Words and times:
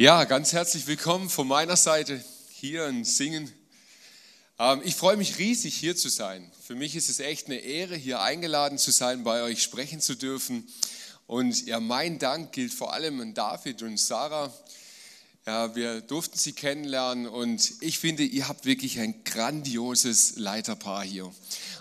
Ja, 0.00 0.22
ganz 0.26 0.52
herzlich 0.52 0.86
willkommen 0.86 1.28
von 1.28 1.48
meiner 1.48 1.74
Seite 1.74 2.24
hier 2.52 2.86
in 2.86 3.04
Singen. 3.04 3.52
Ähm, 4.56 4.80
ich 4.84 4.94
freue 4.94 5.16
mich 5.16 5.38
riesig, 5.38 5.74
hier 5.74 5.96
zu 5.96 6.08
sein. 6.08 6.48
Für 6.62 6.76
mich 6.76 6.94
ist 6.94 7.08
es 7.08 7.18
echt 7.18 7.46
eine 7.46 7.56
Ehre, 7.56 7.96
hier 7.96 8.20
eingeladen 8.20 8.78
zu 8.78 8.92
sein, 8.92 9.24
bei 9.24 9.42
euch 9.42 9.60
sprechen 9.60 10.00
zu 10.00 10.14
dürfen. 10.14 10.68
Und 11.26 11.66
ja, 11.66 11.80
mein 11.80 12.20
Dank 12.20 12.52
gilt 12.52 12.72
vor 12.72 12.92
allem 12.92 13.20
an 13.20 13.34
David 13.34 13.82
und 13.82 13.98
Sarah. 13.98 14.54
Ja, 15.46 15.74
wir 15.74 16.00
durften 16.00 16.38
sie 16.38 16.52
kennenlernen 16.52 17.26
und 17.26 17.72
ich 17.80 17.98
finde, 17.98 18.22
ihr 18.22 18.46
habt 18.46 18.66
wirklich 18.66 19.00
ein 19.00 19.24
grandioses 19.24 20.36
Leiterpaar 20.36 21.02
hier. 21.02 21.28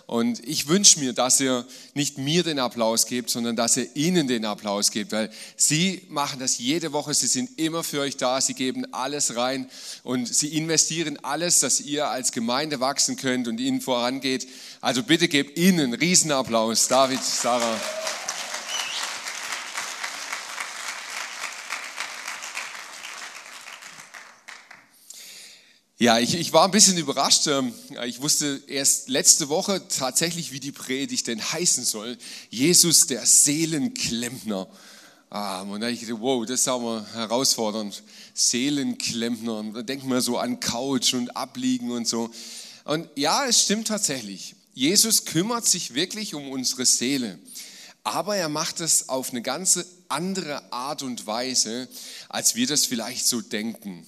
Und 0.07 0.39
ich 0.47 0.69
wünsche 0.69 1.01
mir, 1.01 1.11
dass 1.11 1.41
ihr 1.41 1.65
nicht 1.93 2.17
mir 2.17 2.41
den 2.41 2.59
Applaus 2.59 3.07
gebt, 3.07 3.29
sondern 3.29 3.57
dass 3.57 3.75
ihr 3.75 3.93
ihnen 3.93 4.29
den 4.29 4.45
Applaus 4.45 4.89
gebt, 4.91 5.11
weil 5.11 5.29
sie 5.57 6.01
machen 6.07 6.39
das 6.39 6.57
jede 6.59 6.93
Woche. 6.93 7.13
Sie 7.13 7.27
sind 7.27 7.59
immer 7.59 7.83
für 7.83 7.99
euch 7.99 8.15
da. 8.15 8.39
Sie 8.39 8.53
geben 8.53 8.85
alles 8.93 9.35
rein 9.35 9.69
und 10.03 10.33
sie 10.33 10.55
investieren 10.55 11.19
alles, 11.23 11.59
dass 11.59 11.81
ihr 11.81 12.07
als 12.07 12.31
Gemeinde 12.31 12.79
wachsen 12.79 13.17
könnt 13.17 13.49
und 13.49 13.59
ihnen 13.59 13.81
vorangeht. 13.81 14.47
Also 14.79 15.03
bitte 15.03 15.27
gebt 15.27 15.57
ihnen 15.59 15.81
einen 15.81 15.93
Riesenapplaus. 15.93 16.87
David, 16.87 17.21
Sarah. 17.21 17.77
Ja, 25.99 26.19
ich, 26.19 26.35
ich 26.35 26.53
war 26.53 26.65
ein 26.65 26.69
bisschen 26.69 26.95
überrascht. 26.95 27.47
Ähm, 27.47 27.73
ich 28.05 28.21
wusste 28.21 28.61
erst 28.67 29.09
letzte 29.09 29.49
Woche 29.49 29.81
tatsächlich, 29.87 30.51
wie 30.51 30.59
die 30.59 30.71
Predigt 30.71 31.25
denn 31.25 31.41
heißen 31.41 31.83
soll. 31.85 32.19
Jesus, 32.51 33.07
der 33.07 33.25
Seelenklempner. 33.25 34.67
Ah, 35.31 35.61
und 35.61 35.81
da 35.81 35.89
ich 35.89 36.01
gedacht, 36.01 36.21
wow, 36.21 36.45
das 36.45 36.61
ist 36.61 36.67
aber 36.67 37.03
herausfordernd. 37.13 38.03
Seelenklempner. 38.35 39.57
Und 39.57 39.73
da 39.73 39.81
denkt 39.81 40.05
man 40.05 40.21
so 40.21 40.37
an 40.37 40.59
Couch 40.59 41.15
und 41.15 41.35
Abliegen 41.35 41.89
und 41.89 42.07
so. 42.07 42.29
Und 42.83 43.09
ja, 43.15 43.47
es 43.47 43.63
stimmt 43.63 43.87
tatsächlich. 43.87 44.53
Jesus 44.75 45.25
kümmert 45.25 45.65
sich 45.65 45.95
wirklich 45.95 46.35
um 46.35 46.51
unsere 46.51 46.85
Seele. 46.85 47.39
Aber 48.03 48.35
er 48.35 48.49
macht 48.49 48.81
es 48.81 49.09
auf 49.09 49.31
eine 49.31 49.41
ganz 49.41 49.83
andere 50.09 50.71
Art 50.71 51.01
und 51.01 51.25
Weise, 51.25 51.89
als 52.29 52.53
wir 52.53 52.67
das 52.67 52.85
vielleicht 52.85 53.25
so 53.25 53.41
denken. 53.41 54.05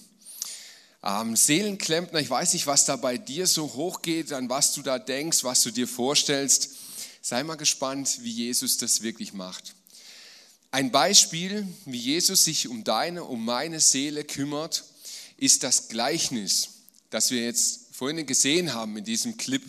Ähm, 1.01 1.35
Seelenklempner, 1.35 2.19
ich 2.19 2.29
weiß 2.29 2.53
nicht, 2.53 2.67
was 2.67 2.85
da 2.85 2.97
bei 2.97 3.17
dir 3.17 3.47
so 3.47 3.73
hochgeht, 3.73 4.33
an 4.33 4.49
was 4.49 4.73
du 4.73 4.81
da 4.81 4.99
denkst, 4.99 5.43
was 5.43 5.61
du 5.61 5.71
dir 5.71 5.87
vorstellst. 5.87 6.71
Sei 7.21 7.43
mal 7.43 7.55
gespannt, 7.55 8.19
wie 8.21 8.31
Jesus 8.31 8.77
das 8.77 9.01
wirklich 9.01 9.33
macht. 9.33 9.75
Ein 10.71 10.91
Beispiel, 10.91 11.67
wie 11.85 11.97
Jesus 11.97 12.43
sich 12.43 12.67
um 12.67 12.83
deine, 12.83 13.23
um 13.23 13.43
meine 13.43 13.79
Seele 13.79 14.23
kümmert, 14.23 14.83
ist 15.37 15.63
das 15.63 15.87
Gleichnis, 15.87 16.69
das 17.09 17.31
wir 17.31 17.43
jetzt 17.43 17.87
vorhin 17.93 18.25
gesehen 18.25 18.73
haben 18.73 18.97
in 18.97 19.03
diesem 19.03 19.37
Clip. 19.37 19.63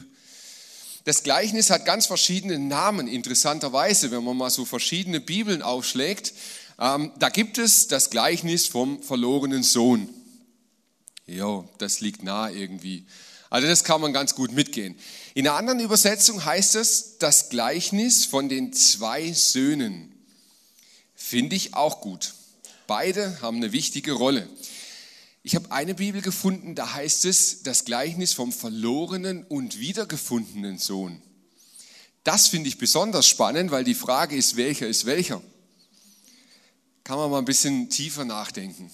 Das 1.05 1.23
Gleichnis 1.23 1.71
hat 1.71 1.87
ganz 1.87 2.07
verschiedene 2.07 2.59
Namen, 2.59 3.09
interessanterweise, 3.09 4.11
wenn 4.11 4.25
man 4.25 4.37
mal 4.37 4.51
so 4.51 4.65
verschiedene 4.65 5.21
Bibeln 5.21 5.63
aufschlägt. 5.63 6.35
Ähm, 6.79 7.13
da 7.19 7.31
gibt 7.31 7.57
es 7.57 7.89
das 7.89 8.11
Gleichnis 8.11 8.67
vom 8.67 9.03
verlorenen 9.03 9.63
Sohn. 9.63 10.09
Jo, 11.31 11.69
das 11.79 12.01
liegt 12.01 12.25
nah 12.25 12.51
irgendwie. 12.51 13.07
Also 13.51 13.69
das 13.69 13.85
kann 13.85 14.01
man 14.01 14.13
ganz 14.13 14.35
gut 14.35 14.51
mitgehen. 14.51 14.99
In 15.35 15.47
einer 15.47 15.57
anderen 15.57 15.79
Übersetzung 15.79 16.45
heißt 16.45 16.75
es 16.75 17.19
das 17.19 17.51
Gleichnis 17.51 18.25
von 18.25 18.49
den 18.49 18.73
zwei 18.73 19.33
Söhnen. 19.33 20.13
Finde 21.15 21.55
ich 21.55 21.75
auch 21.75 22.01
gut. 22.01 22.35
Beide 22.89 23.41
haben 23.43 23.59
eine 23.59 23.71
wichtige 23.71 24.13
Rolle. 24.13 24.49
Ich 25.45 25.55
habe 25.55 25.71
eine 25.71 25.95
Bibel 25.95 26.21
gefunden, 26.21 26.75
da 26.75 26.95
heißt 26.95 27.25
es 27.27 27.63
das 27.63 27.85
Gleichnis 27.85 28.33
vom 28.33 28.51
verlorenen 28.51 29.45
und 29.45 29.79
wiedergefundenen 29.79 30.79
Sohn. 30.79 31.23
Das 32.25 32.49
finde 32.49 32.69
ich 32.69 32.79
besonders 32.79 33.29
spannend, 33.29 33.71
weil 33.71 33.85
die 33.85 33.95
Frage 33.95 34.35
ist, 34.35 34.57
welcher 34.57 34.89
ist 34.89 35.07
welcher? 35.07 35.41
Kann 37.05 37.19
man 37.19 37.31
mal 37.31 37.39
ein 37.39 37.45
bisschen 37.45 37.89
tiefer 37.89 38.25
nachdenken. 38.25 38.91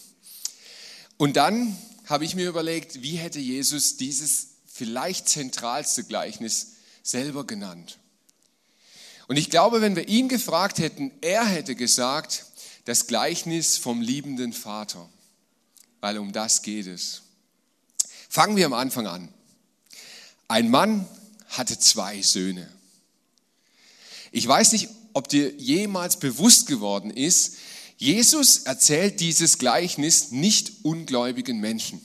Und 1.16 1.36
dann 1.36 1.76
habe 2.06 2.24
ich 2.24 2.34
mir 2.34 2.48
überlegt, 2.48 3.02
wie 3.02 3.16
hätte 3.16 3.38
Jesus 3.38 3.96
dieses 3.96 4.48
vielleicht 4.66 5.28
zentralste 5.28 6.04
Gleichnis 6.04 6.72
selber 7.02 7.44
genannt. 7.46 7.98
Und 9.28 9.36
ich 9.36 9.50
glaube, 9.50 9.80
wenn 9.80 9.96
wir 9.96 10.08
ihn 10.08 10.28
gefragt 10.28 10.78
hätten, 10.78 11.12
er 11.20 11.44
hätte 11.44 11.74
gesagt, 11.74 12.46
das 12.84 13.08
Gleichnis 13.08 13.76
vom 13.76 14.00
liebenden 14.00 14.52
Vater, 14.52 15.08
weil 16.00 16.18
um 16.18 16.32
das 16.32 16.62
geht 16.62 16.86
es. 16.86 17.22
Fangen 18.28 18.56
wir 18.56 18.66
am 18.66 18.72
Anfang 18.72 19.06
an. 19.06 19.28
Ein 20.46 20.70
Mann 20.70 21.08
hatte 21.48 21.78
zwei 21.78 22.22
Söhne. 22.22 22.70
Ich 24.30 24.46
weiß 24.46 24.72
nicht, 24.72 24.88
ob 25.12 25.28
dir 25.28 25.52
jemals 25.54 26.18
bewusst 26.18 26.66
geworden 26.66 27.10
ist, 27.10 27.56
Jesus 27.98 28.58
erzählt 28.58 29.20
dieses 29.20 29.58
Gleichnis 29.58 30.30
nicht 30.30 30.84
ungläubigen 30.84 31.60
Menschen. 31.60 32.04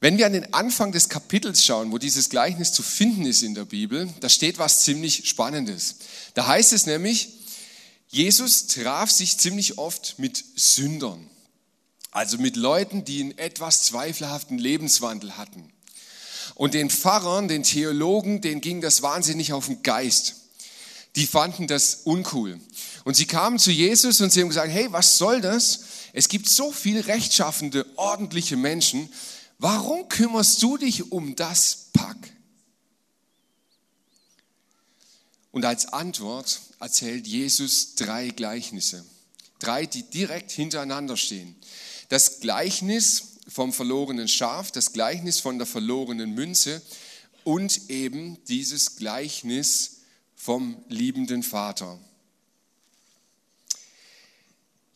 Wenn 0.00 0.16
wir 0.16 0.26
an 0.26 0.32
den 0.32 0.54
Anfang 0.54 0.92
des 0.92 1.10
Kapitels 1.10 1.64
schauen, 1.64 1.92
wo 1.92 1.98
dieses 1.98 2.30
Gleichnis 2.30 2.72
zu 2.72 2.82
finden 2.82 3.26
ist 3.26 3.42
in 3.42 3.54
der 3.54 3.66
Bibel, 3.66 4.08
da 4.20 4.30
steht 4.30 4.58
was 4.58 4.80
ziemlich 4.80 5.28
Spannendes. 5.28 5.96
Da 6.34 6.46
heißt 6.46 6.72
es 6.72 6.86
nämlich, 6.86 7.28
Jesus 8.08 8.66
traf 8.66 9.10
sich 9.10 9.36
ziemlich 9.38 9.78
oft 9.78 10.18
mit 10.18 10.42
Sündern, 10.56 11.28
also 12.10 12.38
mit 12.38 12.56
Leuten, 12.56 13.04
die 13.04 13.20
einen 13.20 13.38
etwas 13.38 13.82
zweifelhaften 13.82 14.58
Lebenswandel 14.58 15.36
hatten. 15.36 15.70
Und 16.54 16.74
den 16.74 16.90
Pfarrern, 16.90 17.48
den 17.48 17.62
Theologen, 17.62 18.40
denen 18.40 18.60
ging 18.60 18.80
das 18.80 19.02
wahnsinnig 19.02 19.52
auf 19.52 19.66
den 19.66 19.82
Geist. 19.82 20.36
Die 21.16 21.26
fanden 21.26 21.66
das 21.66 22.00
uncool. 22.04 22.58
Und 23.04 23.16
sie 23.16 23.26
kamen 23.26 23.58
zu 23.58 23.70
Jesus 23.70 24.20
und 24.20 24.32
sie 24.32 24.40
haben 24.40 24.48
gesagt, 24.48 24.70
hey, 24.70 24.92
was 24.92 25.18
soll 25.18 25.40
das? 25.40 25.80
Es 26.12 26.28
gibt 26.28 26.48
so 26.48 26.72
viel 26.72 27.00
rechtschaffende, 27.00 27.86
ordentliche 27.96 28.56
Menschen. 28.56 29.08
Warum 29.58 30.08
kümmerst 30.08 30.62
du 30.62 30.76
dich 30.76 31.12
um 31.12 31.36
das 31.36 31.88
Pack? 31.92 32.16
Und 35.52 35.64
als 35.64 35.92
Antwort 35.92 36.60
erzählt 36.78 37.26
Jesus 37.26 37.94
drei 37.94 38.28
Gleichnisse. 38.28 39.04
Drei, 39.58 39.86
die 39.86 40.04
direkt 40.04 40.50
hintereinander 40.50 41.16
stehen. 41.16 41.56
Das 42.08 42.40
Gleichnis 42.40 43.38
vom 43.48 43.72
verlorenen 43.72 44.28
Schaf, 44.28 44.70
das 44.70 44.92
Gleichnis 44.92 45.40
von 45.40 45.58
der 45.58 45.66
verlorenen 45.66 46.32
Münze 46.32 46.80
und 47.44 47.90
eben 47.90 48.42
dieses 48.44 48.96
Gleichnis 48.96 49.98
vom 50.36 50.82
liebenden 50.88 51.42
Vater. 51.42 51.98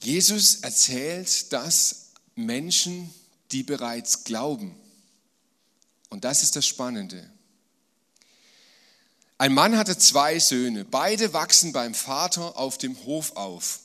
Jesus 0.04 0.56
erzählt 0.56 1.52
das 1.52 2.10
Menschen, 2.34 3.12
die 3.52 3.62
bereits 3.62 4.24
glauben. 4.24 4.74
Und 6.10 6.24
das 6.24 6.42
ist 6.42 6.56
das 6.56 6.66
Spannende. 6.66 7.30
Ein 9.38 9.52
Mann 9.52 9.76
hatte 9.76 9.98
zwei 9.98 10.38
Söhne. 10.38 10.84
Beide 10.84 11.32
wachsen 11.32 11.72
beim 11.72 11.94
Vater 11.94 12.56
auf 12.56 12.78
dem 12.78 12.96
Hof 13.04 13.36
auf. 13.36 13.80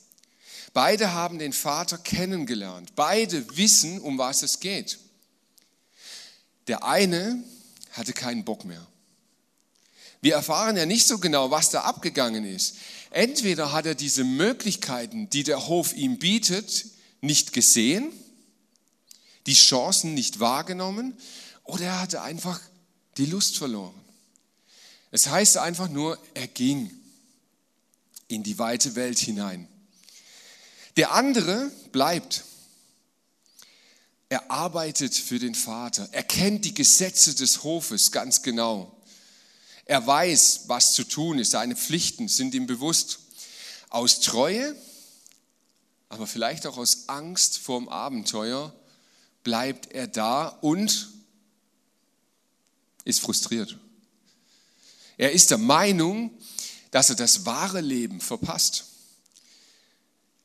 Beide 0.72 1.12
haben 1.12 1.38
den 1.38 1.52
Vater 1.52 1.98
kennengelernt. 1.98 2.94
Beide 2.94 3.56
wissen, 3.56 4.00
um 4.00 4.18
was 4.18 4.42
es 4.42 4.60
geht. 4.60 4.98
Der 6.68 6.84
eine 6.84 7.42
hatte 7.92 8.12
keinen 8.12 8.44
Bock 8.44 8.64
mehr. 8.64 8.86
Wir 10.22 10.34
erfahren 10.34 10.76
ja 10.76 10.86
nicht 10.86 11.06
so 11.06 11.18
genau, 11.18 11.50
was 11.50 11.70
da 11.70 11.80
abgegangen 11.80 12.44
ist. 12.44 12.76
Entweder 13.10 13.72
hat 13.72 13.86
er 13.86 13.94
diese 13.94 14.24
Möglichkeiten, 14.24 15.28
die 15.30 15.42
der 15.42 15.66
Hof 15.66 15.92
ihm 15.92 16.18
bietet, 16.18 16.86
nicht 17.20 17.52
gesehen, 17.52 18.12
die 19.46 19.54
Chancen 19.54 20.14
nicht 20.14 20.40
wahrgenommen, 20.40 21.16
oder 21.64 21.86
er 21.86 22.00
hatte 22.00 22.22
einfach 22.22 22.60
die 23.16 23.26
Lust 23.26 23.58
verloren. 23.58 23.94
Es 25.10 25.28
heißt 25.28 25.58
einfach 25.58 25.88
nur, 25.88 26.18
er 26.34 26.46
ging 26.46 26.90
in 28.28 28.44
die 28.44 28.58
weite 28.58 28.94
Welt 28.94 29.18
hinein. 29.18 29.68
Der 30.96 31.12
andere 31.12 31.70
bleibt. 31.92 32.44
Er 34.28 34.50
arbeitet 34.50 35.14
für 35.14 35.40
den 35.40 35.56
Vater. 35.56 36.08
Er 36.12 36.22
kennt 36.22 36.64
die 36.64 36.74
Gesetze 36.74 37.34
des 37.34 37.64
Hofes 37.64 38.12
ganz 38.12 38.42
genau. 38.42 38.99
Er 39.90 40.06
weiß, 40.06 40.68
was 40.68 40.92
zu 40.92 41.02
tun 41.02 41.40
ist. 41.40 41.50
Seine 41.50 41.74
Pflichten 41.74 42.28
sind 42.28 42.54
ihm 42.54 42.68
bewusst. 42.68 43.18
Aus 43.88 44.20
Treue, 44.20 44.76
aber 46.08 46.28
vielleicht 46.28 46.64
auch 46.68 46.78
aus 46.78 47.08
Angst 47.08 47.58
vorm 47.58 47.88
Abenteuer 47.88 48.72
bleibt 49.42 49.90
er 49.90 50.06
da 50.06 50.46
und 50.46 51.08
ist 53.02 53.18
frustriert. 53.18 53.78
Er 55.16 55.32
ist 55.32 55.50
der 55.50 55.58
Meinung, 55.58 56.30
dass 56.92 57.10
er 57.10 57.16
das 57.16 57.44
wahre 57.44 57.80
Leben 57.80 58.20
verpasst. 58.20 58.84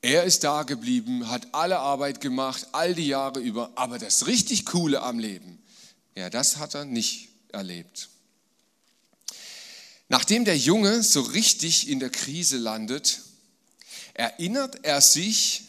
Er 0.02 0.24
ist 0.24 0.44
da 0.44 0.64
geblieben, 0.64 1.30
hat 1.30 1.54
alle 1.54 1.78
Arbeit 1.78 2.20
gemacht, 2.20 2.70
all 2.72 2.96
die 2.96 3.10
Jahre 3.10 3.42
über, 3.42 3.72
aber 3.76 4.00
das 4.00 4.26
richtig 4.26 4.66
Coole 4.66 5.04
am 5.04 5.20
Leben, 5.20 5.62
ja, 6.16 6.32
das 6.32 6.58
hat 6.58 6.74
er 6.74 6.86
nicht 6.86 7.30
erlebt. 7.50 8.10
Nachdem 10.08 10.46
der 10.46 10.58
Junge 10.58 11.02
so 11.02 11.22
richtig 11.22 11.90
in 11.90 12.00
der 12.00 12.10
Krise 12.10 12.58
landet, 12.58 13.22
erinnert 14.14 14.84
er 14.84 15.02
sich, 15.02 15.64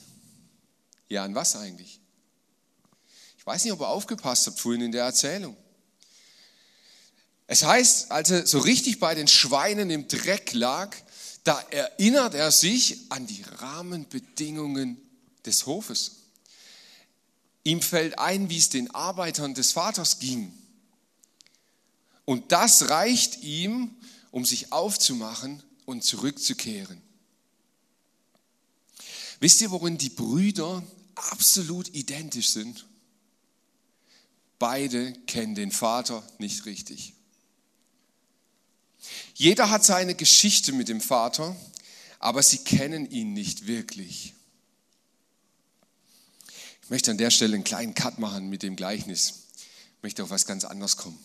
ja, 1.08 1.24
an 1.24 1.34
was 1.34 1.56
eigentlich? 1.56 2.00
Ich 3.38 3.46
weiß 3.46 3.64
nicht, 3.64 3.72
ob 3.72 3.80
ihr 3.80 3.88
aufgepasst 3.88 4.46
habt 4.46 4.60
vorhin 4.60 4.82
in 4.82 4.92
der 4.92 5.04
Erzählung. 5.04 5.56
Es 7.46 7.62
heißt, 7.62 8.10
als 8.10 8.30
er 8.30 8.46
so 8.46 8.58
richtig 8.58 8.98
bei 8.98 9.14
den 9.14 9.28
Schweinen 9.28 9.88
im 9.90 10.08
Dreck 10.08 10.52
lag, 10.52 10.96
da 11.44 11.60
erinnert 11.70 12.34
er 12.34 12.50
sich 12.50 13.10
an 13.10 13.26
die 13.26 13.42
Rahmenbedingungen 13.58 15.00
des 15.44 15.66
Hofes. 15.66 16.16
Ihm 17.62 17.80
fällt 17.80 18.18
ein, 18.18 18.50
wie 18.50 18.58
es 18.58 18.68
den 18.68 18.92
Arbeitern 18.92 19.54
des 19.54 19.72
Vaters 19.72 20.18
ging. 20.18 20.52
Und 22.24 22.50
das 22.50 22.90
reicht 22.90 23.42
ihm, 23.44 23.94
um 24.30 24.44
sich 24.44 24.72
aufzumachen 24.72 25.62
und 25.84 26.04
zurückzukehren. 26.04 27.00
Wisst 29.40 29.60
ihr, 29.60 29.70
worin 29.70 29.98
die 29.98 30.10
Brüder 30.10 30.82
absolut 31.14 31.88
identisch 31.94 32.50
sind? 32.50 32.86
Beide 34.58 35.12
kennen 35.26 35.54
den 35.54 35.70
Vater 35.70 36.26
nicht 36.38 36.64
richtig. 36.66 37.12
Jeder 39.34 39.70
hat 39.70 39.84
seine 39.84 40.14
Geschichte 40.14 40.72
mit 40.72 40.88
dem 40.88 41.00
Vater, 41.00 41.54
aber 42.18 42.42
sie 42.42 42.58
kennen 42.58 43.10
ihn 43.10 43.34
nicht 43.34 43.66
wirklich. 43.66 44.34
Ich 46.82 46.90
möchte 46.90 47.10
an 47.10 47.18
der 47.18 47.30
Stelle 47.30 47.54
einen 47.54 47.64
kleinen 47.64 47.94
Cut 47.94 48.18
machen 48.18 48.48
mit 48.48 48.62
dem 48.62 48.76
Gleichnis. 48.76 49.48
Ich 49.96 50.02
möchte 50.02 50.22
auf 50.22 50.30
was 50.30 50.46
ganz 50.46 50.64
anderes 50.64 50.96
kommen. 50.96 51.18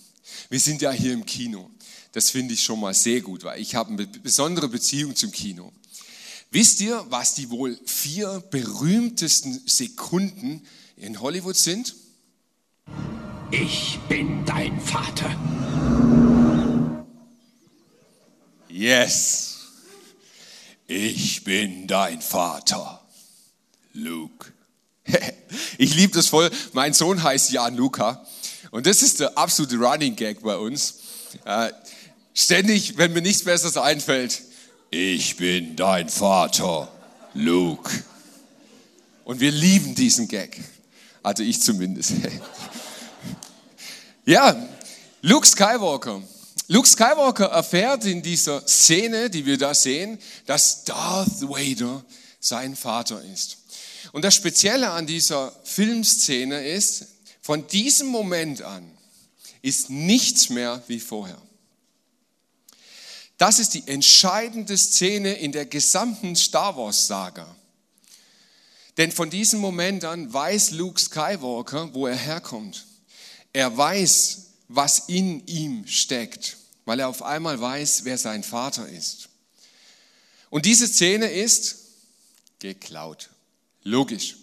Wir 0.50 0.59
sind 0.59 0.81
ja 0.81 0.92
hier 0.92 1.13
im 1.13 1.25
Kino. 1.25 1.69
Das 2.12 2.30
finde 2.30 2.54
ich 2.54 2.62
schon 2.62 2.80
mal 2.80 2.94
sehr 2.94 3.22
gut, 3.22 3.44
weil 3.44 3.62
ich 3.62 3.75
habe 3.75 3.94
eine 3.94 4.06
besondere 4.06 4.68
Beziehung 4.68 5.16
zum 5.16 5.31
Kino. 5.31 5.72
Wisst 6.50 6.81
ihr, 6.81 7.06
was 7.10 7.34
die 7.34 7.50
wohl 7.50 7.80
vier 7.86 8.44
berühmtesten 8.52 9.62
Sekunden 9.66 10.68
in 10.98 11.22
Hollywood 11.22 11.56
sind? 11.56 11.96
Ich 13.52 14.00
bin 14.10 14.46
dein 14.46 14.80
Vater. 14.81 15.30
Yes. 18.68 19.60
Ich 20.88 21.46
bin 21.46 21.88
dein 21.88 22.22
Vater. 22.22 23.02
Luke. 23.94 24.52
Ich 25.78 25.96
liebe 25.96 26.13
das 26.13 26.28
voll. 26.28 26.50
Mein 26.74 26.94
Sohn 26.94 27.24
heißt 27.24 27.52
Jan 27.52 27.75
Luca. 27.75 28.25
Und 28.69 28.86
das 28.86 29.02
ist 29.02 29.19
der 29.19 29.38
absolute 29.38 29.75
Running 29.78 30.16
Gag 30.16 30.42
bei 30.42 30.56
uns. 30.56 31.00
Ständig, 32.33 32.98
wenn 32.98 33.13
mir 33.13 33.22
nichts 33.22 33.44
Besseres 33.44 33.78
einfällt, 33.78 34.42
ich 34.89 35.38
bin 35.38 35.75
dein 35.75 36.10
Vater, 36.10 36.92
Luke. 37.33 37.92
Und 39.24 39.39
wir 39.39 39.51
lieben 39.51 39.95
diesen 39.95 40.28
Gag. 40.28 40.60
Also 41.24 41.44
ich 41.44 41.62
zumindest. 41.62 42.13
ja, 44.25 44.68
Luke 45.22 45.48
Skywalker. 45.48 46.22
Luke 46.68 46.88
Skywalker 46.88 47.48
erfährt 47.48 48.06
in 48.06 48.22
dieser 48.22 48.66
Szene, 48.66 49.30
die 49.30 49.45
wir 49.45 49.57
da 49.57 49.74
sehen, 49.74 50.18
dass 50.45 50.86
Darth 50.86 51.42
Vader 51.42 52.04
sein 52.39 52.75
Vater 52.75 53.22
ist. 53.34 53.57
Und 54.13 54.24
das 54.24 54.36
Spezielle 54.36 54.89
an 54.92 55.06
dieser 55.06 55.54
Filmszene 55.63 56.66
ist, 56.66 57.07
von 57.42 57.68
diesem 57.68 58.07
Moment 58.07 58.62
an 58.62 58.89
ist 59.62 59.89
nichts 59.89 60.50
mehr 60.50 60.81
wie 60.88 61.00
vorher. 61.00 61.42
Das 63.41 63.57
ist 63.57 63.73
die 63.73 63.88
entscheidende 63.88 64.77
Szene 64.77 65.33
in 65.33 65.51
der 65.51 65.65
gesamten 65.65 66.35
Star 66.35 66.77
Wars-Saga. 66.77 67.55
Denn 68.97 69.11
von 69.11 69.31
diesem 69.31 69.59
Moment 69.59 70.05
an 70.05 70.31
weiß 70.31 70.69
Luke 70.69 71.01
Skywalker, 71.01 71.91
wo 71.95 72.05
er 72.05 72.15
herkommt. 72.15 72.85
Er 73.51 73.75
weiß, 73.75 74.45
was 74.67 75.09
in 75.09 75.43
ihm 75.47 75.88
steckt, 75.88 76.57
weil 76.85 76.99
er 76.99 77.07
auf 77.07 77.23
einmal 77.23 77.59
weiß, 77.59 78.05
wer 78.05 78.19
sein 78.19 78.43
Vater 78.43 78.88
ist. 78.88 79.29
Und 80.51 80.67
diese 80.67 80.88
Szene 80.88 81.25
ist 81.25 81.77
geklaut. 82.59 83.31
Logisch. 83.81 84.35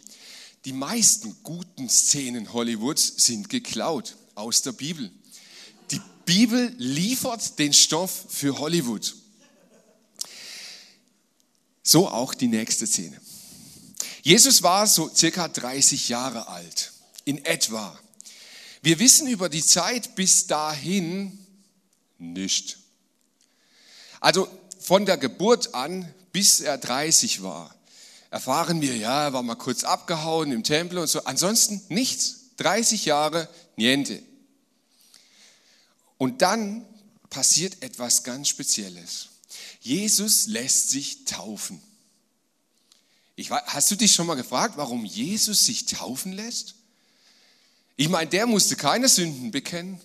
Die 0.64 0.72
meisten 0.72 1.36
guten 1.44 1.88
Szenen 1.88 2.52
Hollywoods 2.52 3.12
sind 3.24 3.48
geklaut 3.48 4.16
aus 4.34 4.62
der 4.62 4.72
Bibel. 4.72 5.12
Bibel 6.28 6.74
liefert 6.76 7.58
den 7.58 7.72
Stoff 7.72 8.26
für 8.28 8.58
Hollywood. 8.58 9.14
So 11.82 12.06
auch 12.06 12.34
die 12.34 12.48
nächste 12.48 12.86
Szene. 12.86 13.18
Jesus 14.20 14.62
war 14.62 14.86
so 14.86 15.08
circa 15.08 15.48
30 15.48 16.10
Jahre 16.10 16.48
alt, 16.48 16.92
in 17.24 17.42
etwa. 17.46 17.98
Wir 18.82 18.98
wissen 18.98 19.26
über 19.26 19.48
die 19.48 19.64
Zeit 19.64 20.16
bis 20.16 20.46
dahin 20.46 21.46
nicht. 22.18 22.76
Also 24.20 24.48
von 24.80 25.06
der 25.06 25.16
Geburt 25.16 25.74
an, 25.74 26.12
bis 26.32 26.60
er 26.60 26.76
30 26.76 27.42
war, 27.42 27.74
erfahren 28.28 28.82
wir, 28.82 28.94
ja, 28.98 29.24
er 29.24 29.32
war 29.32 29.42
mal 29.42 29.54
kurz 29.54 29.82
abgehauen 29.82 30.52
im 30.52 30.62
Tempel 30.62 30.98
und 30.98 31.06
so. 31.06 31.24
Ansonsten 31.24 31.80
nichts. 31.88 32.50
30 32.58 33.06
Jahre, 33.06 33.48
niente. 33.76 34.27
Und 36.18 36.42
dann 36.42 36.84
passiert 37.30 37.82
etwas 37.82 38.24
ganz 38.24 38.48
Spezielles. 38.48 39.28
Jesus 39.80 40.46
lässt 40.48 40.90
sich 40.90 41.24
taufen. 41.24 41.80
Ich, 43.36 43.50
hast 43.50 43.90
du 43.90 43.96
dich 43.96 44.12
schon 44.12 44.26
mal 44.26 44.34
gefragt, 44.34 44.74
warum 44.76 45.04
Jesus 45.04 45.64
sich 45.64 45.86
taufen 45.86 46.32
lässt? 46.32 46.74
Ich 47.96 48.08
meine, 48.08 48.28
der 48.28 48.46
musste 48.46 48.76
keine 48.76 49.08
Sünden 49.08 49.50
bekennen. 49.50 50.00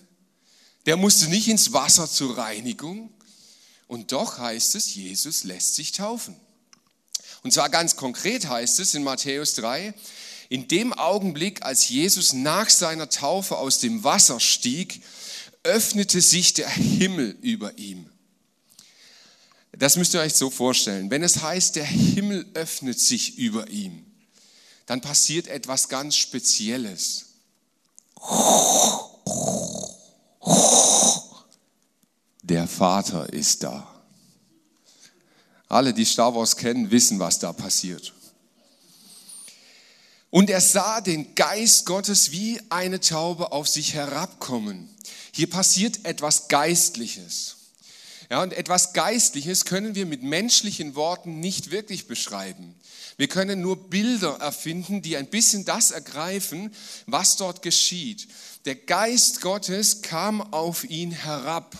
Der 0.86 0.96
musste 0.96 1.28
nicht 1.28 1.48
ins 1.48 1.72
Wasser 1.72 2.08
zur 2.08 2.36
Reinigung. 2.38 3.12
Und 3.88 4.12
doch 4.12 4.38
heißt 4.38 4.74
es, 4.76 4.94
Jesus 4.94 5.44
lässt 5.44 5.74
sich 5.74 5.92
taufen. 5.92 6.36
Und 7.42 7.52
zwar 7.52 7.68
ganz 7.68 7.96
konkret 7.96 8.48
heißt 8.48 8.80
es 8.80 8.94
in 8.94 9.02
Matthäus 9.04 9.54
3, 9.54 9.94
in 10.48 10.68
dem 10.68 10.92
Augenblick, 10.92 11.62
als 11.62 11.88
Jesus 11.88 12.32
nach 12.32 12.70
seiner 12.70 13.08
Taufe 13.08 13.56
aus 13.58 13.78
dem 13.78 14.04
Wasser 14.04 14.40
stieg, 14.40 15.02
öffnete 15.64 16.20
sich 16.20 16.54
der 16.54 16.68
Himmel 16.68 17.36
über 17.42 17.76
ihm. 17.78 18.08
Das 19.72 19.96
müsst 19.96 20.14
ihr 20.14 20.20
euch 20.20 20.34
so 20.34 20.50
vorstellen. 20.50 21.10
Wenn 21.10 21.22
es 21.22 21.42
heißt, 21.42 21.76
der 21.76 21.84
Himmel 21.84 22.46
öffnet 22.54 23.00
sich 23.00 23.38
über 23.38 23.68
ihm, 23.68 24.06
dann 24.86 25.00
passiert 25.00 25.48
etwas 25.48 25.88
ganz 25.88 26.16
Spezielles. 26.16 27.26
Der 32.42 32.68
Vater 32.68 33.32
ist 33.32 33.62
da. 33.62 33.90
Alle, 35.68 35.92
die 35.92 36.04
Star 36.04 36.34
Wars 36.34 36.56
kennen, 36.56 36.90
wissen, 36.90 37.18
was 37.18 37.38
da 37.38 37.52
passiert. 37.52 38.12
Und 40.30 40.50
er 40.50 40.60
sah 40.60 41.00
den 41.00 41.34
Geist 41.34 41.86
Gottes 41.86 42.30
wie 42.30 42.60
eine 42.68 43.00
Taube 43.00 43.52
auf 43.52 43.66
sich 43.66 43.94
herabkommen. 43.94 44.93
Hier 45.36 45.50
passiert 45.50 46.04
etwas 46.04 46.46
Geistliches. 46.46 47.56
Ja, 48.30 48.40
und 48.40 48.52
etwas 48.52 48.92
Geistliches 48.92 49.64
können 49.64 49.96
wir 49.96 50.06
mit 50.06 50.22
menschlichen 50.22 50.94
Worten 50.94 51.40
nicht 51.40 51.72
wirklich 51.72 52.06
beschreiben. 52.06 52.76
Wir 53.16 53.26
können 53.26 53.60
nur 53.60 53.90
Bilder 53.90 54.36
erfinden, 54.36 55.02
die 55.02 55.16
ein 55.16 55.26
bisschen 55.26 55.64
das 55.64 55.90
ergreifen, 55.90 56.72
was 57.06 57.36
dort 57.36 57.62
geschieht. 57.62 58.28
Der 58.64 58.76
Geist 58.76 59.40
Gottes 59.40 60.02
kam 60.02 60.40
auf 60.40 60.84
ihn 60.84 61.10
herab. 61.10 61.76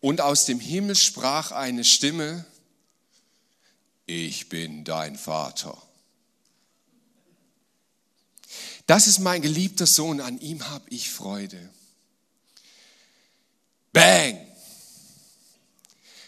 Und 0.00 0.20
aus 0.20 0.44
dem 0.44 0.60
Himmel 0.60 0.94
sprach 0.94 1.52
eine 1.52 1.84
Stimme, 1.84 2.44
ich 4.04 4.50
bin 4.50 4.84
dein 4.84 5.16
Vater. 5.16 5.87
Das 8.88 9.06
ist 9.06 9.20
mein 9.20 9.40
geliebter 9.40 9.86
Sohn, 9.86 10.20
an 10.20 10.40
ihm 10.40 10.68
habe 10.68 10.90
ich 10.90 11.10
Freude. 11.10 11.70
Bang! 13.92 14.44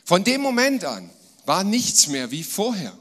Von 0.04 0.22
dem 0.22 0.40
Moment 0.40 0.84
an 0.84 1.10
war 1.44 1.64
nichts 1.64 2.06
mehr 2.06 2.30
wie 2.30 2.44
vorher. 2.44 2.96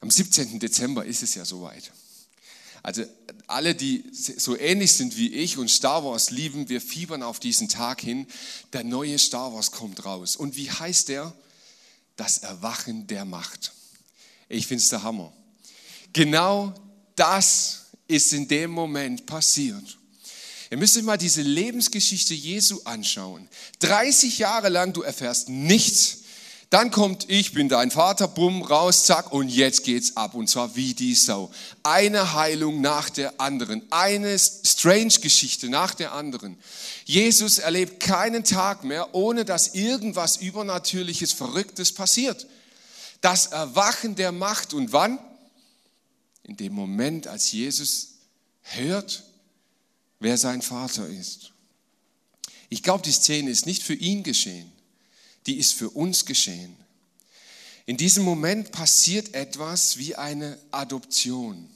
Am 0.00 0.10
17. 0.12 0.60
Dezember 0.60 1.04
ist 1.04 1.24
es 1.24 1.34
ja 1.34 1.44
soweit. 1.44 1.90
Also 2.84 3.02
alle, 3.48 3.74
die 3.74 4.04
so 4.12 4.56
ähnlich 4.56 4.92
sind 4.92 5.16
wie 5.16 5.32
ich 5.32 5.58
und 5.58 5.68
Star 5.68 6.04
Wars 6.04 6.30
lieben, 6.30 6.68
wir 6.68 6.80
fiebern 6.80 7.24
auf 7.24 7.40
diesen 7.40 7.68
Tag 7.68 8.00
hin. 8.00 8.28
Der 8.72 8.84
neue 8.84 9.18
Star 9.18 9.52
Wars 9.52 9.72
kommt 9.72 10.04
raus. 10.04 10.36
Und 10.36 10.54
wie 10.54 10.70
heißt 10.70 11.08
der? 11.08 11.34
das 12.18 12.38
Erwachen 12.38 13.06
der 13.06 13.24
Macht. 13.24 13.72
Ich 14.48 14.66
finde 14.66 14.82
es 14.82 14.90
der 14.90 15.02
Hammer. 15.02 15.32
Genau 16.12 16.74
das 17.18 17.86
ist 18.06 18.32
in 18.32 18.48
dem 18.48 18.70
Moment 18.70 19.26
passiert. 19.26 19.98
Ihr 20.70 20.76
müsst 20.76 20.96
euch 20.96 21.02
mal 21.02 21.16
diese 21.16 21.42
Lebensgeschichte 21.42 22.34
Jesu 22.34 22.80
anschauen. 22.84 23.48
30 23.80 24.38
Jahre 24.38 24.68
lang, 24.68 24.92
du 24.92 25.02
erfährst 25.02 25.48
nichts. 25.48 26.18
Dann 26.70 26.90
kommt, 26.90 27.30
ich 27.30 27.54
bin 27.54 27.70
dein 27.70 27.90
Vater, 27.90 28.28
bumm, 28.28 28.60
raus, 28.60 29.04
zack, 29.04 29.32
und 29.32 29.48
jetzt 29.48 29.84
geht's 29.84 30.18
ab. 30.18 30.34
Und 30.34 30.50
zwar 30.50 30.76
wie 30.76 30.92
die 30.92 31.14
Sau. 31.14 31.50
Eine 31.82 32.34
Heilung 32.34 32.82
nach 32.82 33.08
der 33.08 33.40
anderen. 33.40 33.82
Eine 33.90 34.38
Strange-Geschichte 34.38 35.70
nach 35.70 35.94
der 35.94 36.12
anderen. 36.12 36.58
Jesus 37.06 37.58
erlebt 37.58 38.00
keinen 38.00 38.44
Tag 38.44 38.84
mehr, 38.84 39.14
ohne 39.14 39.46
dass 39.46 39.68
irgendwas 39.74 40.36
Übernatürliches, 40.36 41.32
Verrücktes 41.32 41.94
passiert. 41.94 42.46
Das 43.22 43.46
Erwachen 43.46 44.14
der 44.14 44.32
Macht. 44.32 44.74
Und 44.74 44.92
wann? 44.92 45.18
In 46.48 46.56
dem 46.56 46.72
Moment, 46.72 47.26
als 47.26 47.52
Jesus 47.52 48.14
hört, 48.62 49.22
wer 50.18 50.38
sein 50.38 50.62
Vater 50.62 51.06
ist. 51.06 51.52
Ich 52.70 52.82
glaube, 52.82 53.04
die 53.04 53.12
Szene 53.12 53.50
ist 53.50 53.66
nicht 53.66 53.82
für 53.82 53.94
ihn 53.94 54.22
geschehen, 54.22 54.72
die 55.46 55.58
ist 55.58 55.74
für 55.74 55.90
uns 55.90 56.24
geschehen. 56.24 56.74
In 57.84 57.98
diesem 57.98 58.24
Moment 58.24 58.72
passiert 58.72 59.34
etwas 59.34 59.98
wie 59.98 60.16
eine 60.16 60.58
Adoption. 60.70 61.68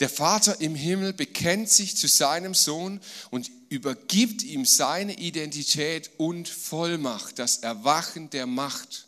Der 0.00 0.08
Vater 0.08 0.60
im 0.60 0.74
Himmel 0.74 1.12
bekennt 1.12 1.68
sich 1.70 1.96
zu 1.96 2.08
seinem 2.08 2.54
Sohn 2.54 3.00
und 3.30 3.52
übergibt 3.68 4.42
ihm 4.42 4.64
seine 4.64 5.16
Identität 5.16 6.10
und 6.16 6.48
Vollmacht, 6.48 7.38
das 7.38 7.58
Erwachen 7.58 8.30
der 8.30 8.46
Macht. 8.46 9.06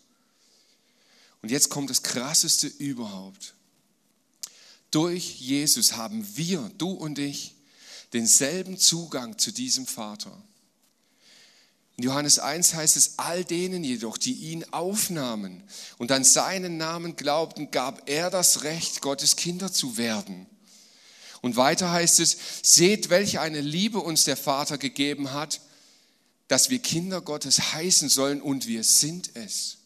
Und 1.40 1.50
jetzt 1.50 1.68
kommt 1.68 1.90
das 1.90 2.04
Krasseste 2.04 2.68
überhaupt. 2.68 3.54
Durch 4.92 5.40
Jesus 5.40 5.96
haben 5.96 6.24
wir, 6.36 6.70
du 6.78 6.90
und 6.90 7.18
ich, 7.18 7.54
denselben 8.12 8.78
Zugang 8.78 9.38
zu 9.38 9.50
diesem 9.50 9.86
Vater. 9.86 10.30
In 11.96 12.04
Johannes 12.04 12.38
1 12.38 12.74
heißt 12.74 12.96
es, 12.96 13.18
all 13.18 13.44
denen 13.44 13.84
jedoch, 13.84 14.18
die 14.18 14.32
ihn 14.32 14.64
aufnahmen 14.70 15.62
und 15.98 16.12
an 16.12 16.24
seinen 16.24 16.76
Namen 16.76 17.16
glaubten, 17.16 17.70
gab 17.70 18.08
er 18.08 18.30
das 18.30 18.62
Recht, 18.64 19.00
Gottes 19.00 19.36
Kinder 19.36 19.72
zu 19.72 19.96
werden. 19.96 20.46
Und 21.40 21.56
weiter 21.56 21.90
heißt 21.90 22.20
es, 22.20 22.36
seht, 22.62 23.08
welche 23.08 23.40
eine 23.40 23.60
Liebe 23.60 23.98
uns 23.98 24.24
der 24.24 24.36
Vater 24.36 24.78
gegeben 24.78 25.32
hat, 25.32 25.60
dass 26.48 26.68
wir 26.68 26.80
Kinder 26.80 27.22
Gottes 27.22 27.72
heißen 27.72 28.10
sollen 28.10 28.42
und 28.42 28.66
wir 28.66 28.84
sind 28.84 29.34
es. 29.34 29.78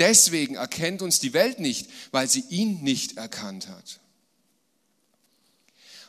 Deswegen 0.00 0.56
erkennt 0.56 1.02
uns 1.02 1.20
die 1.20 1.32
Welt 1.32 1.60
nicht, 1.60 1.88
weil 2.10 2.28
sie 2.28 2.44
ihn 2.48 2.82
nicht 2.82 3.16
erkannt 3.16 3.68
hat. 3.68 3.99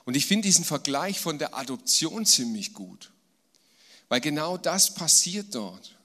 Und 0.05 0.15
ich 0.15 0.25
finde 0.25 0.47
diesen 0.47 0.65
Vergleich 0.65 1.19
von 1.19 1.37
der 1.37 1.55
Adoption 1.55 2.25
ziemlich 2.25 2.73
gut, 2.73 3.11
weil 4.09 4.21
genau 4.21 4.57
das 4.57 4.93
passiert 4.93 5.53
dort. 5.53 5.97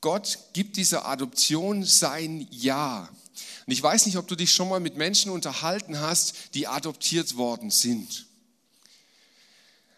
Gott 0.00 0.38
gibt 0.52 0.76
dieser 0.76 1.06
Adoption 1.06 1.84
sein 1.84 2.46
Ja. 2.50 3.08
Und 3.66 3.72
ich 3.72 3.82
weiß 3.82 4.06
nicht, 4.06 4.18
ob 4.18 4.28
du 4.28 4.36
dich 4.36 4.52
schon 4.52 4.68
mal 4.68 4.80
mit 4.80 4.96
Menschen 4.96 5.32
unterhalten 5.32 5.98
hast, 5.98 6.54
die 6.54 6.66
adoptiert 6.66 7.36
worden 7.36 7.70
sind. 7.70 8.26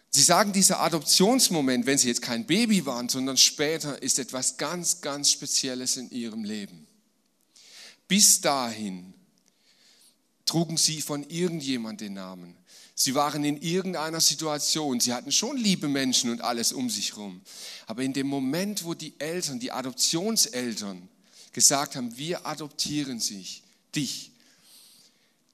Sie 0.09 0.23
sagen, 0.23 0.53
dieser 0.53 0.79
Adoptionsmoment, 0.79 1.85
wenn 1.85 1.97
sie 1.97 2.07
jetzt 2.07 2.21
kein 2.21 2.47
Baby 2.47 2.85
waren, 2.85 3.09
sondern 3.09 3.37
später, 3.37 4.01
ist 4.01 4.17
etwas 4.17 4.57
ganz, 4.57 5.01
ganz 5.01 5.29
Spezielles 5.29 5.97
in 5.97 6.09
ihrem 6.09 6.43
Leben. 6.43 6.87
Bis 8.07 8.39
dahin 8.41 9.13
trugen 10.45 10.77
sie 10.77 11.01
von 11.01 11.29
irgendjemand 11.29 12.01
den 12.01 12.13
Namen. 12.13 12.55
Sie 12.99 13.13
waren 13.13 13.43
in 13.43 13.61
irgendeiner 13.61 14.19
Situation, 14.19 14.99
sie 14.99 15.13
hatten 15.13 15.31
schon 15.31 15.55
liebe 15.55 15.87
Menschen 15.87 16.31
und 16.31 16.41
alles 16.41 16.73
um 16.73 16.89
sich 16.89 17.11
herum. 17.11 17.41
Aber 17.85 18.01
in 18.01 18.11
dem 18.11 18.25
Moment, 18.25 18.85
wo 18.85 18.95
die 18.95 19.13
Eltern, 19.19 19.59
die 19.59 19.71
Adoptionseltern 19.71 21.07
gesagt 21.53 21.95
haben, 21.95 22.17
wir 22.17 22.47
adoptieren 22.47 23.19
sich, 23.19 23.61
dich, 23.95 24.31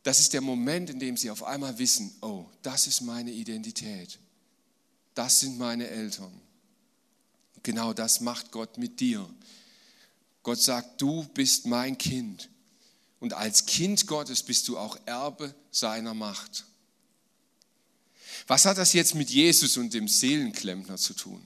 das 0.03 0.21
ist 0.21 0.31
der 0.31 0.39
Moment, 0.39 0.89
in 0.89 0.99
dem 0.99 1.17
sie 1.17 1.29
auf 1.29 1.43
einmal 1.43 1.77
wissen, 1.79 2.15
oh, 2.21 2.45
das 2.61 2.87
ist 2.87 3.01
meine 3.01 3.31
Identität. 3.31 4.19
Das 5.13 5.41
sind 5.41 5.57
meine 5.57 5.89
Eltern. 5.89 6.31
Genau 7.61 7.91
das 7.91 8.21
macht 8.21 8.51
Gott 8.51 8.77
mit 8.77 9.01
dir. 9.01 9.29
Gott 10.43 10.61
sagt, 10.61 11.01
du 11.01 11.25
bist 11.33 11.65
mein 11.65 11.97
Kind. 11.97 12.49
Und 13.19 13.33
als 13.33 13.65
Kind 13.65 14.07
Gottes 14.07 14.43
bist 14.43 14.69
du 14.69 14.77
auch 14.77 14.97
Erbe 15.05 15.53
seiner 15.71 16.13
Macht. 16.13 16.67
Was 18.47 18.65
hat 18.65 18.77
das 18.77 18.93
jetzt 18.93 19.15
mit 19.15 19.29
Jesus 19.29 19.77
und 19.77 19.93
dem 19.93 20.07
Seelenklempner 20.07 20.97
zu 20.97 21.13
tun? 21.13 21.45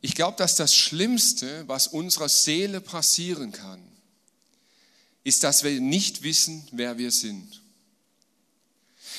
Ich 0.00 0.14
glaube, 0.14 0.36
dass 0.36 0.54
das 0.54 0.74
Schlimmste, 0.74 1.66
was 1.66 1.86
unserer 1.86 2.28
Seele 2.28 2.80
passieren 2.80 3.52
kann, 3.52 3.82
ist, 5.24 5.42
dass 5.42 5.64
wir 5.64 5.80
nicht 5.80 6.22
wissen, 6.22 6.68
wer 6.72 6.98
wir 6.98 7.10
sind. 7.10 7.62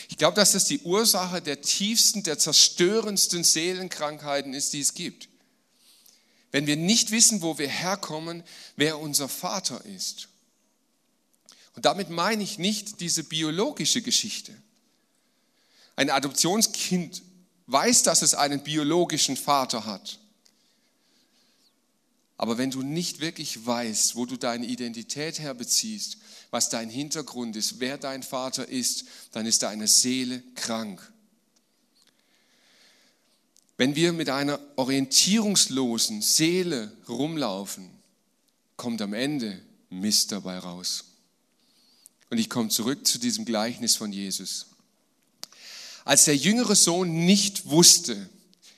Ich 0.09 0.17
glaube, 0.17 0.35
dass 0.35 0.51
das 0.51 0.65
die 0.65 0.79
Ursache 0.81 1.41
der 1.41 1.61
tiefsten, 1.61 2.23
der 2.23 2.37
zerstörendsten 2.37 3.43
Seelenkrankheiten 3.43 4.53
ist, 4.53 4.73
die 4.73 4.81
es 4.81 4.93
gibt. 4.93 5.29
Wenn 6.51 6.67
wir 6.67 6.77
nicht 6.77 7.11
wissen, 7.11 7.41
wo 7.41 7.57
wir 7.57 7.67
herkommen, 7.67 8.43
wer 8.75 8.99
unser 8.99 9.27
Vater 9.27 9.83
ist. 9.85 10.29
Und 11.75 11.85
damit 11.85 12.09
meine 12.09 12.43
ich 12.43 12.59
nicht 12.59 13.01
diese 13.01 13.23
biologische 13.23 14.01
Geschichte. 14.01 14.53
Ein 15.95 16.09
Adoptionskind 16.09 17.21
weiß, 17.67 18.03
dass 18.03 18.21
es 18.21 18.33
einen 18.33 18.63
biologischen 18.63 19.37
Vater 19.37 19.85
hat. 19.85 20.19
Aber 22.37 22.57
wenn 22.57 22.71
du 22.71 22.81
nicht 22.81 23.21
wirklich 23.21 23.65
weißt, 23.65 24.15
wo 24.15 24.25
du 24.25 24.37
deine 24.37 24.65
Identität 24.65 25.39
herbeziehst, 25.39 26.17
was 26.51 26.69
dein 26.69 26.89
Hintergrund 26.89 27.55
ist, 27.55 27.79
wer 27.79 27.97
dein 27.97 28.23
Vater 28.23 28.67
ist, 28.67 29.05
dann 29.31 29.45
ist 29.45 29.63
deine 29.63 29.87
Seele 29.87 30.43
krank. 30.55 31.11
Wenn 33.77 33.95
wir 33.95 34.13
mit 34.13 34.29
einer 34.29 34.59
orientierungslosen 34.75 36.21
Seele 36.21 36.91
rumlaufen, 37.07 37.89
kommt 38.77 39.01
am 39.01 39.13
Ende 39.13 39.61
Mist 39.89 40.31
dabei 40.31 40.59
raus. 40.59 41.05
Und 42.29 42.37
ich 42.37 42.49
komme 42.49 42.69
zurück 42.69 43.05
zu 43.07 43.17
diesem 43.17 43.45
Gleichnis 43.45 43.95
von 43.95 44.11
Jesus. 44.11 44.67
Als 46.05 46.25
der 46.25 46.37
jüngere 46.37 46.75
Sohn 46.75 47.25
nicht 47.25 47.65
wusste, 47.65 48.29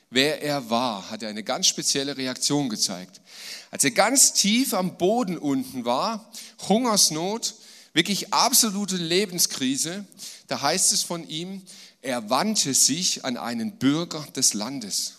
wer 0.10 0.42
er 0.42 0.70
war, 0.70 1.12
hat 1.12 1.22
er 1.22 1.30
eine 1.30 1.44
ganz 1.44 1.68
spezielle 1.68 2.18
Reaktion 2.18 2.70
gezeigt. 2.70 3.22
Als 3.70 3.84
er 3.84 3.92
ganz 3.92 4.32
tief 4.32 4.74
am 4.74 4.98
Boden 4.98 5.38
unten 5.38 5.84
war, 5.84 6.32
Hungersnot, 6.70 7.56
wirklich 7.94 8.34
absolute 8.34 8.96
Lebenskrise, 8.96 10.06
da 10.48 10.62
heißt 10.62 10.94
es 10.94 11.04
von 11.04 11.28
ihm, 11.28 11.62
er 12.02 12.30
wandte 12.30 12.74
sich 12.74 13.26
an 13.26 13.36
einen 13.36 13.74
Bürger 13.78 14.26
des 14.36 14.54
Landes. 14.54 15.16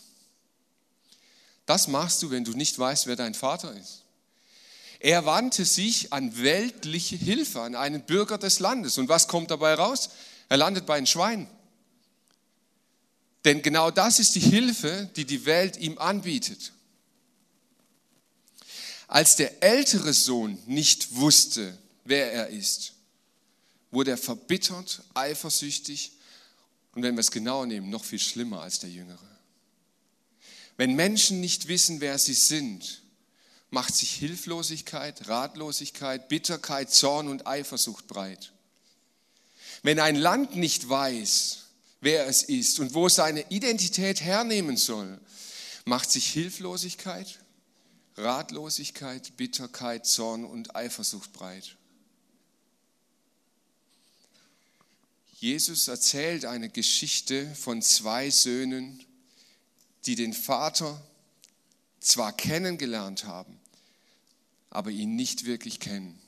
Das 1.67 1.89
machst 1.89 2.23
du, 2.23 2.31
wenn 2.31 2.45
du 2.45 2.53
nicht 2.53 2.79
weißt, 2.79 3.07
wer 3.07 3.17
dein 3.17 3.35
Vater 3.35 3.75
ist. 3.77 4.05
Er 5.01 5.27
wandte 5.27 5.67
sich 5.67 6.13
an 6.15 6.43
weltliche 6.43 7.17
Hilfe, 7.17 7.61
an 7.61 7.75
einen 7.75 8.03
Bürger 8.03 8.39
des 8.39 8.61
Landes. 8.61 8.97
Und 8.97 9.11
was 9.11 9.29
kommt 9.29 9.51
dabei 9.51 9.75
raus? 9.75 10.09
Er 10.49 10.57
landet 10.57 10.87
bei 10.87 10.97
einem 10.97 11.07
Schwein. 11.07 11.47
Denn 13.45 13.63
genau 13.63 13.91
das 13.91 14.19
ist 14.19 14.35
die 14.35 14.41
Hilfe, 14.41 15.11
die 15.17 15.25
die 15.25 15.45
Welt 15.45 15.77
ihm 15.77 15.99
anbietet. 15.99 16.73
Als 19.07 19.37
der 19.37 19.63
ältere 19.63 20.13
Sohn 20.13 20.59
nicht 20.67 21.15
wusste, 21.15 21.77
wer 22.05 22.33
er 22.33 22.49
ist, 22.49 22.93
wurde 23.91 24.11
er 24.13 24.19
verbittert, 24.19 25.03
eifersüchtig 25.15 26.13
und 26.95 27.03
wenn 27.03 27.15
wir 27.15 27.21
es 27.21 27.31
genauer 27.31 27.67
nehmen, 27.67 27.91
noch 27.91 28.05
viel 28.05 28.19
schlimmer 28.19 28.63
als 28.63 28.81
der 28.81 28.91
Jüngere. 28.91 29.19
Wenn 30.77 30.95
Menschen 30.95 31.41
nicht 31.41 31.69
wissen, 31.69 32.01
wer 32.01 32.19
sie 32.19 32.35
sind, 32.35 33.03
macht 33.71 33.95
sich 33.95 34.13
Hilflosigkeit, 34.13 35.29
Ratlosigkeit, 35.29 36.29
Bitterkeit, 36.29 36.91
Zorn 36.91 37.29
und 37.29 37.47
Eifersucht 37.47 38.07
breit. 38.07 38.53
Wenn 39.83 40.01
ein 40.01 40.17
Land 40.17 40.57
nicht 40.57 40.89
weiß, 40.89 41.68
wer 42.01 42.27
es 42.27 42.43
ist 42.43 42.79
und 42.81 42.95
wo 42.95 43.09
seine 43.09 43.49
Identität 43.51 44.21
hernehmen 44.21 44.77
soll, 44.77 45.21
macht 45.85 46.11
sich 46.11 46.29
Hilflosigkeit, 46.33 47.41
Ratlosigkeit, 48.17 49.37
Bitterkeit, 49.37 50.07
Zorn 50.07 50.45
und 50.45 50.75
Eifersucht 50.77 51.33
breit. 51.33 51.77
Jesus 55.41 55.87
erzählt 55.87 56.45
eine 56.45 56.69
Geschichte 56.69 57.55
von 57.55 57.81
zwei 57.81 58.29
Söhnen, 58.29 59.05
die 60.05 60.17
den 60.17 60.33
Vater 60.33 61.01
zwar 62.01 62.37
kennengelernt 62.37 63.25
haben, 63.25 63.61
aber 64.71 64.91
ihn 64.91 65.15
nicht 65.15 65.45
wirklich 65.45 65.79
kennen. 65.79 66.19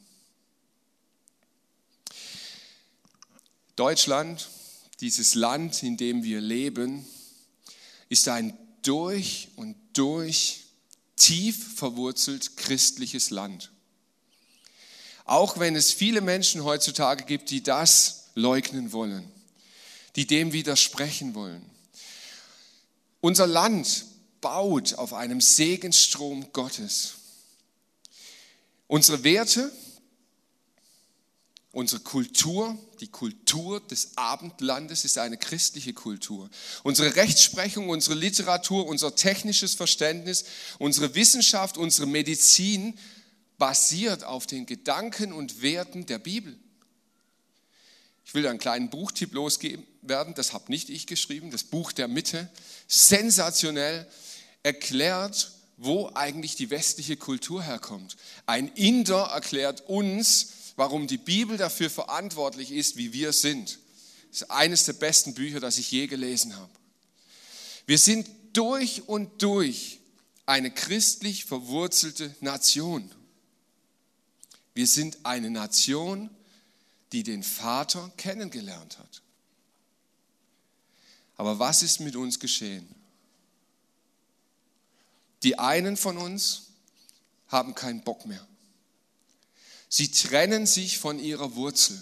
Deutschland, 3.75 4.49
dieses 5.01 5.35
Land, 5.35 5.83
in 5.83 5.97
dem 5.97 6.23
wir 6.23 6.41
leben, 6.41 7.07
ist 8.09 8.29
ein 8.29 8.57
durch 8.83 9.49
und 9.57 9.77
durch 9.95 10.65
tief 11.17 11.77
verwurzelt 11.77 12.57
christliches 12.57 13.31
Land. 13.31 13.71
Auch 15.25 15.59
wenn 15.59 15.77
es 15.77 15.93
viele 15.93 16.21
Menschen 16.21 16.65
heutzutage 16.65 17.25
gibt, 17.25 17.51
die 17.51 17.63
das 17.63 18.31
leugnen 18.35 18.93
wollen, 18.93 19.31
die 20.17 20.27
dem 20.27 20.53
widersprechen 20.53 21.35
wollen. 21.35 21.65
Unser 23.21 23.47
Land 23.47 24.07
baut 24.41 24.95
auf 24.95 25.13
einem 25.13 25.41
Segensstrom 25.41 26.53
Gottes. 26.53 27.15
Unsere 28.87 29.23
Werte, 29.23 29.71
unsere 31.73 32.03
Kultur, 32.03 32.77
die 33.01 33.09
Kultur 33.09 33.81
des 33.81 34.17
Abendlandes 34.17 35.05
ist 35.05 35.19
eine 35.19 35.39
christliche 35.39 35.93
Kultur. 35.93 36.51
Unsere 36.83 37.17
Rechtsprechung, 37.17 37.89
unsere 37.89 38.17
Literatur, 38.17 38.87
unser 38.87 39.15
technisches 39.15 39.75
Verständnis, 39.75 40.45
unsere 40.79 41.15
Wissenschaft, 41.15 41.77
unsere 41.79 42.07
Medizin 42.07 42.99
basiert 43.59 44.25
auf 44.25 44.47
den 44.47 44.67
Gedanken 44.67 45.33
und 45.33 45.63
Werten 45.63 46.07
der 46.07 46.19
Bibel. 46.19 46.59
Ich 48.25 48.35
will 48.35 48.47
einen 48.47 48.59
kleinen 48.59 48.91
Buchtipp 48.91 49.33
losgeben 49.35 49.87
werden, 50.03 50.35
das 50.35 50.53
habe 50.53 50.71
nicht 50.71 50.89
ich 50.89 51.07
geschrieben, 51.07 51.51
das 51.51 51.65
Buch 51.65 51.93
der 51.93 52.09
Mitte, 52.09 52.49
sensationell 52.87 54.07
erklärt, 54.63 55.53
wo 55.77 56.11
eigentlich 56.15 56.57
die 56.57 56.71
westliche 56.71 57.17
Kultur 57.17 57.63
herkommt. 57.63 58.17
Ein 58.47 58.69
Inder 58.75 59.31
erklärt 59.33 59.89
uns, 59.89 60.53
warum 60.81 61.07
die 61.07 61.19
Bibel 61.19 61.59
dafür 61.59 61.91
verantwortlich 61.91 62.73
ist, 62.73 62.97
wie 62.97 63.13
wir 63.13 63.35
sind. 63.35 63.79
Das 64.31 64.41
ist 64.41 64.51
eines 64.51 64.85
der 64.85 64.95
besten 64.95 65.35
Bücher, 65.35 65.61
das 65.61 65.77
ich 65.77 65.91
je 65.91 66.07
gelesen 66.07 66.57
habe. 66.57 66.73
Wir 67.85 67.99
sind 67.99 68.27
durch 68.55 69.07
und 69.07 69.43
durch 69.43 70.01
eine 70.47 70.71
christlich 70.71 71.45
verwurzelte 71.45 72.35
Nation. 72.41 73.15
Wir 74.73 74.87
sind 74.87 75.19
eine 75.23 75.51
Nation, 75.51 76.31
die 77.13 77.25
den 77.25 77.43
Vater 77.43 78.11
kennengelernt 78.17 78.99
hat. 78.99 79.21
Aber 81.37 81.59
was 81.59 81.83
ist 81.83 82.01
mit 82.01 82.17
uns 82.17 82.41
geschehen? 82.41 82.89
Die 85.43 85.59
einen 85.59 85.99
von 85.99 86.17
uns 86.17 86.69
haben 87.49 87.75
keinen 87.75 88.03
Bock 88.03 88.25
mehr. 88.25 88.47
Sie 89.93 90.13
trennen 90.13 90.67
sich 90.67 90.99
von 90.99 91.19
ihrer 91.19 91.57
Wurzel. 91.57 92.01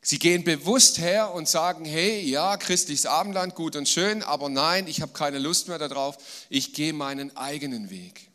Sie 0.00 0.18
gehen 0.18 0.42
bewusst 0.42 0.98
her 0.98 1.34
und 1.34 1.46
sagen, 1.46 1.84
hey, 1.84 2.22
ja, 2.22 2.56
christliches 2.56 3.04
Abendland, 3.04 3.54
gut 3.54 3.76
und 3.76 3.86
schön, 3.86 4.22
aber 4.22 4.48
nein, 4.48 4.88
ich 4.88 5.02
habe 5.02 5.12
keine 5.12 5.38
Lust 5.38 5.68
mehr 5.68 5.78
darauf, 5.78 6.16
ich 6.48 6.72
gehe 6.72 6.94
meinen 6.94 7.36
eigenen 7.36 7.90
Weg. 7.90 8.30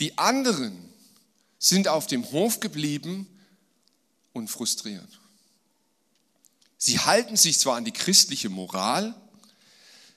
Die 0.00 0.18
anderen 0.18 0.92
sind 1.60 1.86
auf 1.86 2.08
dem 2.08 2.28
Hof 2.32 2.58
geblieben 2.58 3.28
und 4.32 4.48
frustriert. 4.48 5.20
Sie 6.78 6.98
halten 6.98 7.36
sich 7.36 7.60
zwar 7.60 7.76
an 7.76 7.84
die 7.84 7.92
christliche 7.92 8.48
Moral, 8.48 9.14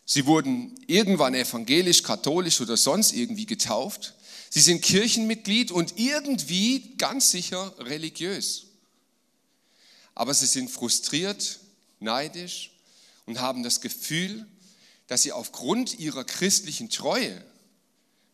sie 0.04 0.26
wurden 0.26 0.76
irgendwann 0.88 1.36
evangelisch, 1.36 2.02
katholisch 2.02 2.60
oder 2.60 2.76
sonst 2.76 3.14
irgendwie 3.14 3.46
getauft, 3.46 4.15
Sie 4.56 4.62
sind 4.62 4.82
Kirchenmitglied 4.82 5.70
und 5.72 6.00
irgendwie 6.00 6.96
ganz 6.96 7.30
sicher 7.30 7.78
religiös. 7.78 8.68
Aber 10.14 10.34
sie 10.34 10.46
sind 10.46 10.72
frustriert, 10.72 11.60
neidisch 12.00 12.72
und 13.26 13.42
haben 13.42 13.64
das 13.64 13.82
Gefühl, 13.82 14.48
dass 15.08 15.24
sie 15.24 15.34
aufgrund 15.34 16.00
ihrer 16.00 16.24
christlichen 16.24 16.90
Treue 16.90 17.44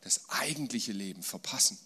das 0.02 0.30
eigentliche 0.30 0.92
Leben 0.92 1.24
verpassen. 1.24 1.80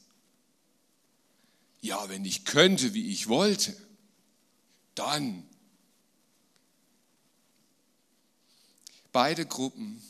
Ja, 1.79 2.09
wenn 2.09 2.25
ich 2.25 2.43
könnte, 2.43 2.93
wie 2.93 3.11
ich 3.11 3.29
wollte, 3.29 3.73
dann. 4.95 5.47
Beide 9.13 9.45
Gruppen 9.45 10.03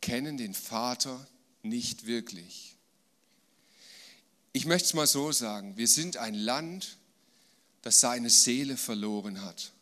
kennen 0.00 0.38
den 0.38 0.54
Vater 0.54 1.24
nicht 1.62 2.06
wirklich. 2.06 2.73
Ich 4.56 4.66
möchte 4.66 4.86
es 4.86 4.94
mal 4.94 5.08
so 5.08 5.32
sagen, 5.32 5.76
wir 5.76 5.88
sind 5.88 6.16
ein 6.16 6.34
Land, 6.34 6.96
das 7.82 7.98
seine 7.98 8.30
Seele 8.30 8.76
verloren 8.76 9.42
hat. 9.42 9.72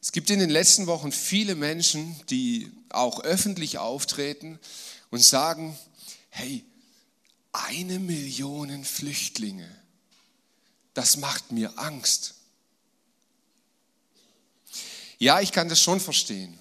Es 0.00 0.12
gibt 0.12 0.30
in 0.30 0.38
den 0.38 0.48
letzten 0.48 0.86
Wochen 0.86 1.10
viele 1.10 1.56
Menschen, 1.56 2.14
die 2.30 2.70
auch 2.88 3.18
öffentlich 3.24 3.78
auftreten 3.78 4.60
und 5.10 5.24
sagen, 5.24 5.76
hey, 6.30 6.64
eine 7.52 7.98
Million 7.98 8.84
Flüchtlinge, 8.84 9.68
das 10.94 11.16
macht 11.16 11.50
mir 11.50 11.76
Angst. 11.80 12.34
Ja, 15.18 15.40
ich 15.40 15.50
kann 15.50 15.68
das 15.68 15.80
schon 15.80 15.98
verstehen. 15.98 16.56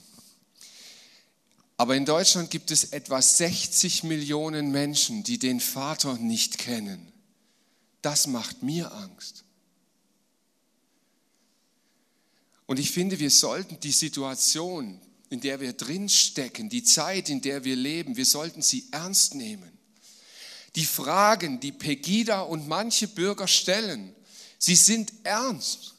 Aber 1.78 1.96
in 1.96 2.06
Deutschland 2.06 2.52
gibt 2.52 2.72
es 2.72 2.86
etwa 2.86 3.22
60 3.22 4.04
Millionen 4.04 4.72
Menschen, 4.72 5.24
die 5.24 5.40
den 5.40 5.60
Vater 5.60 6.18
nicht 6.18 6.58
kennen. 6.58 7.12
Das 8.02 8.28
macht 8.28 8.62
mir 8.64 8.92
Angst. 8.92 9.44
Und 12.66 12.80
ich 12.80 12.92
finde, 12.92 13.20
wir 13.20 13.32
sollten 13.32 13.80
die 13.80 13.92
Situation, 13.92 15.00
in 15.30 15.42
der 15.42 15.60
wir 15.60 15.74
drinstecken, 15.74 16.70
die 16.70 16.84
Zeit, 16.84 17.30
in 17.30 17.42
der 17.42 17.64
wir 17.64 17.76
leben, 17.76 18.18
wir 18.18 18.26
sollten 18.26 18.62
sie 18.62 18.88
ernst 18.92 19.36
nehmen. 19.36 19.72
Die 20.76 20.86
Fragen, 20.86 21.60
die 21.60 21.72
Pegida 21.72 22.42
und 22.42 22.68
manche 22.68 23.08
Bürger 23.08 23.48
stellen, 23.48 24.16
sie 24.58 24.76
sind 24.76 25.12
ernst. 25.24 25.96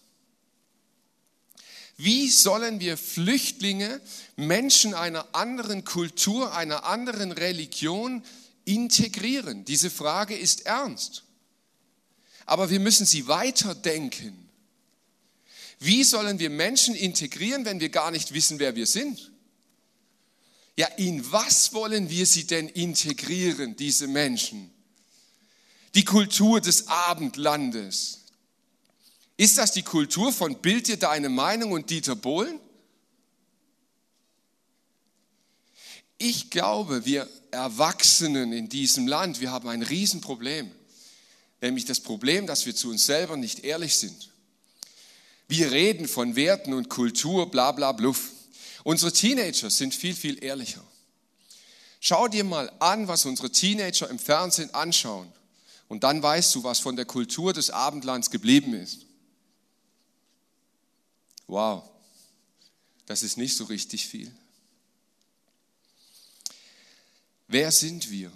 Wie 1.97 2.29
sollen 2.29 2.81
wir 2.81 2.97
Flüchtlinge, 2.97 4.01
Menschen 4.37 4.95
einer 4.95 5.35
anderen 5.35 5.85
Kultur, 5.85 6.55
einer 6.55 6.85
anderen 6.85 7.31
Religion 7.31 8.25
integrieren? 8.65 9.65
Diese 9.65 9.91
Frage 9.91 10.37
ist 10.37 10.67
ernst. 10.67 11.23
Aber 12.47 12.71
wir 12.71 12.81
müssen 12.81 13.07
sie 13.07 13.29
weiterdenken. 13.29 14.49
Wie 15.79 16.03
sollen 16.03 16.39
wir 16.39 16.51
Menschen 16.51 16.95
integrieren, 16.95 17.65
wenn 17.65 17.81
wir 17.81 17.91
gar 17.91 18.11
nicht 18.11 18.35
wissen, 18.35 18.59
wer 18.59 18.75
wir 18.75 18.87
sind? 18.87 19.31
Ja, 20.77 20.87
in 20.97 21.31
was 21.31 21.73
wollen 21.73 22.11
wir 22.11 22.27
sie 22.27 22.47
denn 22.47 22.69
integrieren, 22.69 23.77
diese 23.77 24.09
Menschen? 24.09 24.71
Die 25.95 26.05
Kultur 26.05 26.61
des 26.61 26.89
Abendlandes, 26.89 28.24
ist 29.37 29.59
das 29.59 29.73
die 29.73 29.83
Kultur 29.83 30.33
von 30.33 30.61
Bild 30.61 30.87
dir 30.87 30.97
deine 30.97 31.29
Meinung 31.29 31.73
und 31.73 31.91
Dieter 31.91 32.15
Bohlen? 32.15 32.61
Ich 36.19 36.51
glaube, 36.51 37.05
wir 37.05 37.29
Erwachsenen 37.51 38.53
in 38.53 38.69
diesem 38.69 39.07
Land, 39.07 39.41
wir 39.41 39.51
haben 39.51 39.69
ein 39.69 39.83
Riesenproblem. 39.83 40.71
Nämlich 41.61 41.85
das 41.85 42.01
Problem, 42.01 42.47
dass 42.47 42.67
wir 42.67 42.75
zu 42.75 42.91
uns 42.91 43.07
selber 43.07 43.37
nicht 43.37 43.65
ehrlich 43.65 43.97
sind. 43.97 44.31
Wir 45.49 45.73
reden 45.73 46.09
von 46.09 46.37
Werten 46.37 46.73
und 46.73 46.89
Kultur, 46.89 47.51
bla 47.51 47.73
bla 47.73 47.93
bluff. 47.93 48.31
Unsere 48.83 49.13
Teenager 49.13 49.71
sind 49.71 49.95
viel, 49.95 50.15
viel 50.15 50.43
ehrlicher. 50.43 50.85
Schau 52.01 52.29
dir 52.29 52.45
mal 52.45 52.71
an, 52.81 53.09
was 53.09 53.25
unsere 53.25 53.51
Teenager 53.51 54.11
im 54.11 54.19
Fernsehen 54.19 54.73
anschauen. 54.75 55.33
Und 55.89 56.05
dann 56.05 56.23
weißt 56.23 56.55
du, 56.55 56.65
was 56.65 56.81
von 56.81 56.97
der 56.97 57.07
Kultur 57.07 57.53
des 57.53 57.71
Abendlands 57.71 58.31
geblieben 58.31 58.75
ist. 58.75 59.07
Wow, 61.47 61.89
das 63.07 63.23
ist 63.23 63.37
nicht 63.37 63.57
so 63.57 63.65
richtig 63.65 64.07
viel. 64.07 64.33
Wer 67.49 67.71
sind 67.71 68.11
wir? 68.11 68.33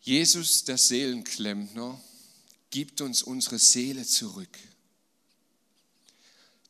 Jesus, 0.00 0.64
der 0.64 0.78
Seelenklempner, 0.78 2.00
gibt 2.70 3.00
uns 3.00 3.22
unsere 3.22 3.58
Seele 3.58 4.06
zurück. 4.06 4.58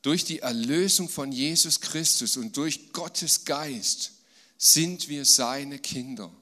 Durch 0.02 0.24
die 0.24 0.40
Erlösung 0.40 1.08
von 1.08 1.30
Jesus 1.30 1.80
Christus 1.80 2.36
und 2.36 2.56
durch 2.56 2.92
Gottes 2.92 3.44
Geist 3.44 4.12
sind 4.58 5.08
wir 5.08 5.24
seine 5.24 5.78
Kinder. 5.78 6.32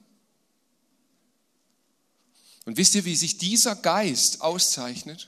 Und 2.65 2.77
wisst 2.77 2.95
ihr, 2.95 3.05
wie 3.05 3.15
sich 3.15 3.37
dieser 3.37 3.75
Geist 3.75 4.41
auszeichnet? 4.41 5.27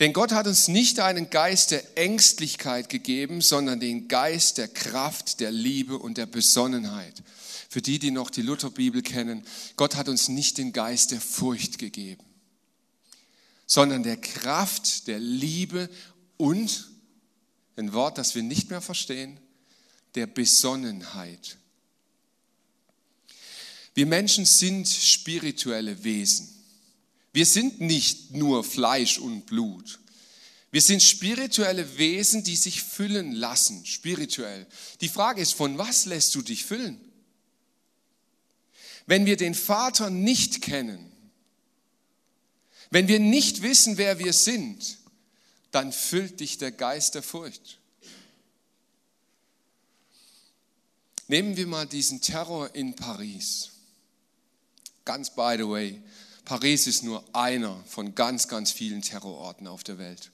Denn 0.00 0.12
Gott 0.12 0.32
hat 0.32 0.46
uns 0.46 0.66
nicht 0.66 0.98
einen 0.98 1.30
Geist 1.30 1.70
der 1.70 1.96
Ängstlichkeit 1.96 2.88
gegeben, 2.88 3.40
sondern 3.40 3.78
den 3.78 4.08
Geist 4.08 4.58
der 4.58 4.68
Kraft, 4.68 5.38
der 5.38 5.52
Liebe 5.52 5.98
und 5.98 6.18
der 6.18 6.26
Besonnenheit. 6.26 7.22
Für 7.68 7.80
die, 7.80 7.98
die 7.98 8.10
noch 8.10 8.30
die 8.30 8.42
Lutherbibel 8.42 9.02
kennen, 9.02 9.44
Gott 9.76 9.94
hat 9.94 10.08
uns 10.08 10.28
nicht 10.28 10.58
den 10.58 10.72
Geist 10.72 11.12
der 11.12 11.20
Furcht 11.20 11.78
gegeben, 11.78 12.24
sondern 13.66 14.02
der 14.02 14.16
Kraft, 14.16 15.06
der 15.06 15.20
Liebe 15.20 15.88
und, 16.36 16.90
ein 17.76 17.92
Wort, 17.92 18.18
das 18.18 18.34
wir 18.34 18.42
nicht 18.42 18.70
mehr 18.70 18.80
verstehen, 18.80 19.38
der 20.14 20.26
Besonnenheit. 20.26 21.58
Wir 23.94 24.06
Menschen 24.06 24.44
sind 24.44 24.88
spirituelle 24.88 26.02
Wesen. 26.02 26.53
Wir 27.34 27.46
sind 27.46 27.80
nicht 27.80 28.30
nur 28.30 28.62
Fleisch 28.62 29.18
und 29.18 29.44
Blut. 29.46 29.98
Wir 30.70 30.80
sind 30.80 31.02
spirituelle 31.02 31.98
Wesen, 31.98 32.44
die 32.44 32.54
sich 32.54 32.80
füllen 32.80 33.32
lassen, 33.32 33.84
spirituell. 33.84 34.68
Die 35.00 35.08
Frage 35.08 35.42
ist, 35.42 35.52
von 35.52 35.76
was 35.76 36.06
lässt 36.06 36.32
du 36.36 36.42
dich 36.42 36.64
füllen? 36.64 37.00
Wenn 39.06 39.26
wir 39.26 39.36
den 39.36 39.54
Vater 39.56 40.10
nicht 40.10 40.62
kennen, 40.62 41.10
wenn 42.90 43.08
wir 43.08 43.18
nicht 43.18 43.62
wissen, 43.62 43.98
wer 43.98 44.20
wir 44.20 44.32
sind, 44.32 44.98
dann 45.72 45.92
füllt 45.92 46.38
dich 46.38 46.58
der 46.58 46.70
Geist 46.70 47.16
der 47.16 47.24
Furcht. 47.24 47.80
Nehmen 51.26 51.56
wir 51.56 51.66
mal 51.66 51.86
diesen 51.86 52.20
Terror 52.20 52.72
in 52.76 52.94
Paris. 52.94 53.70
Ganz 55.04 55.34
by 55.34 55.56
the 55.58 55.68
way, 55.68 56.00
Paris 56.44 56.86
ist 56.86 57.02
nur 57.02 57.24
einer 57.34 57.82
von 57.86 58.14
ganz, 58.14 58.48
ganz 58.48 58.70
vielen 58.70 59.02
Terrororten 59.02 59.66
auf 59.66 59.82
der 59.82 59.98
Welt. 59.98 60.30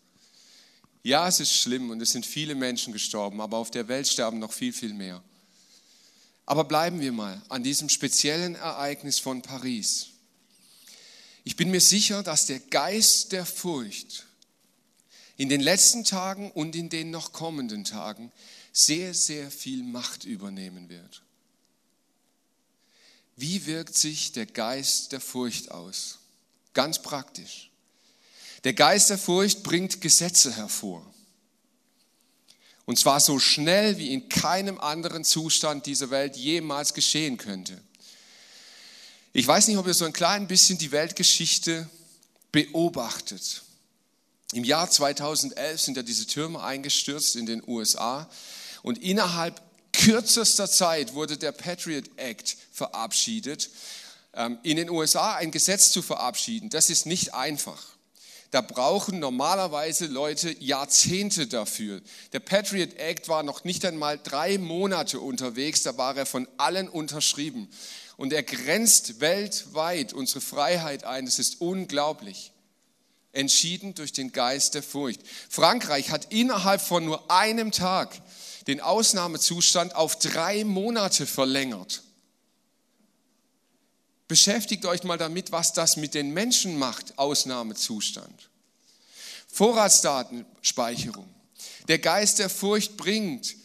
Ja, 1.02 1.28
es 1.28 1.40
ist 1.40 1.54
schlimm 1.54 1.90
und 1.90 2.02
es 2.02 2.10
sind 2.10 2.26
viele 2.26 2.54
Menschen 2.54 2.92
gestorben, 2.92 3.40
aber 3.40 3.56
auf 3.56 3.70
der 3.70 3.88
Welt 3.88 4.06
sterben 4.06 4.38
noch 4.38 4.52
viel, 4.52 4.72
viel 4.72 4.92
mehr. 4.92 5.22
Aber 6.46 6.64
bleiben 6.64 7.00
wir 7.00 7.12
mal 7.12 7.40
an 7.48 7.62
diesem 7.62 7.88
speziellen 7.88 8.56
Ereignis 8.56 9.18
von 9.18 9.40
Paris. 9.40 10.08
Ich 11.44 11.56
bin 11.56 11.70
mir 11.70 11.80
sicher, 11.80 12.22
dass 12.22 12.46
der 12.46 12.58
Geist 12.58 13.32
der 13.32 13.46
Furcht 13.46 14.26
in 15.36 15.48
den 15.48 15.60
letzten 15.60 16.04
Tagen 16.04 16.50
und 16.50 16.76
in 16.76 16.90
den 16.90 17.10
noch 17.10 17.32
kommenden 17.32 17.84
Tagen 17.84 18.30
sehr, 18.72 19.14
sehr 19.14 19.50
viel 19.50 19.82
Macht 19.82 20.24
übernehmen 20.24 20.88
wird. 20.88 21.22
Wie 23.40 23.64
wirkt 23.64 23.96
sich 23.96 24.32
der 24.32 24.44
Geist 24.44 25.12
der 25.12 25.20
Furcht 25.20 25.70
aus? 25.70 26.18
Ganz 26.74 27.00
praktisch. 27.00 27.70
Der 28.64 28.74
Geist 28.74 29.08
der 29.08 29.16
Furcht 29.16 29.62
bringt 29.62 30.02
Gesetze 30.02 30.54
hervor. 30.54 31.02
Und 32.84 32.98
zwar 32.98 33.18
so 33.18 33.38
schnell, 33.38 33.96
wie 33.96 34.12
in 34.12 34.28
keinem 34.28 34.78
anderen 34.78 35.24
Zustand 35.24 35.86
dieser 35.86 36.10
Welt 36.10 36.36
jemals 36.36 36.92
geschehen 36.92 37.38
könnte. 37.38 37.80
Ich 39.32 39.46
weiß 39.46 39.68
nicht, 39.68 39.78
ob 39.78 39.86
ihr 39.86 39.94
so 39.94 40.04
ein 40.04 40.12
klein 40.12 40.46
bisschen 40.46 40.76
die 40.76 40.92
Weltgeschichte 40.92 41.88
beobachtet. 42.52 43.62
Im 44.52 44.64
Jahr 44.64 44.90
2011 44.90 45.80
sind 45.80 45.96
ja 45.96 46.02
diese 46.02 46.26
Türme 46.26 46.62
eingestürzt 46.62 47.36
in 47.36 47.46
den 47.46 47.66
USA 47.66 48.28
und 48.82 48.98
innerhalb 48.98 49.62
kürzester 50.00 50.70
Zeit 50.70 51.12
wurde 51.12 51.36
der 51.36 51.52
Patriot 51.52 52.10
Act 52.16 52.56
verabschiedet. 52.72 53.68
Ähm, 54.32 54.58
in 54.62 54.76
den 54.76 54.88
USA 54.88 55.34
ein 55.34 55.50
Gesetz 55.50 55.90
zu 55.92 56.00
verabschieden, 56.00 56.70
das 56.70 56.88
ist 56.88 57.04
nicht 57.04 57.34
einfach. 57.34 57.82
Da 58.50 58.62
brauchen 58.62 59.18
normalerweise 59.18 60.06
Leute 60.06 60.56
Jahrzehnte 60.58 61.46
dafür. 61.46 62.00
Der 62.32 62.40
Patriot 62.40 62.94
Act 62.96 63.28
war 63.28 63.42
noch 63.42 63.64
nicht 63.64 63.84
einmal 63.84 64.18
drei 64.18 64.58
Monate 64.58 65.20
unterwegs, 65.20 65.82
da 65.82 65.96
war 65.98 66.16
er 66.16 66.26
von 66.26 66.48
allen 66.56 66.88
unterschrieben. 66.88 67.68
Und 68.16 68.32
er 68.32 68.42
grenzt 68.42 69.20
weltweit 69.20 70.12
unsere 70.12 70.40
Freiheit 70.40 71.04
ein. 71.04 71.26
Das 71.26 71.38
ist 71.38 71.60
unglaublich. 71.60 72.52
Entschieden 73.32 73.94
durch 73.94 74.12
den 74.12 74.32
Geist 74.32 74.74
der 74.74 74.82
Furcht. 74.82 75.20
Frankreich 75.48 76.10
hat 76.10 76.32
innerhalb 76.32 76.80
von 76.80 77.04
nur 77.04 77.30
einem 77.30 77.70
Tag 77.70 78.20
den 78.70 78.80
Ausnahmezustand 78.80 79.96
auf 79.96 80.16
drei 80.16 80.62
Monate 80.62 81.26
verlängert. 81.26 82.04
Beschäftigt 84.28 84.86
euch 84.86 85.02
mal 85.02 85.18
damit, 85.18 85.50
was 85.50 85.72
das 85.72 85.96
mit 85.96 86.14
den 86.14 86.30
Menschen 86.30 86.78
macht, 86.78 87.18
Ausnahmezustand. 87.18 88.48
Vorratsdatenspeicherung. 89.48 91.28
Der 91.88 91.98
Geist 91.98 92.38
der 92.38 92.48
Furcht 92.48 92.96
bringt, 92.96 93.56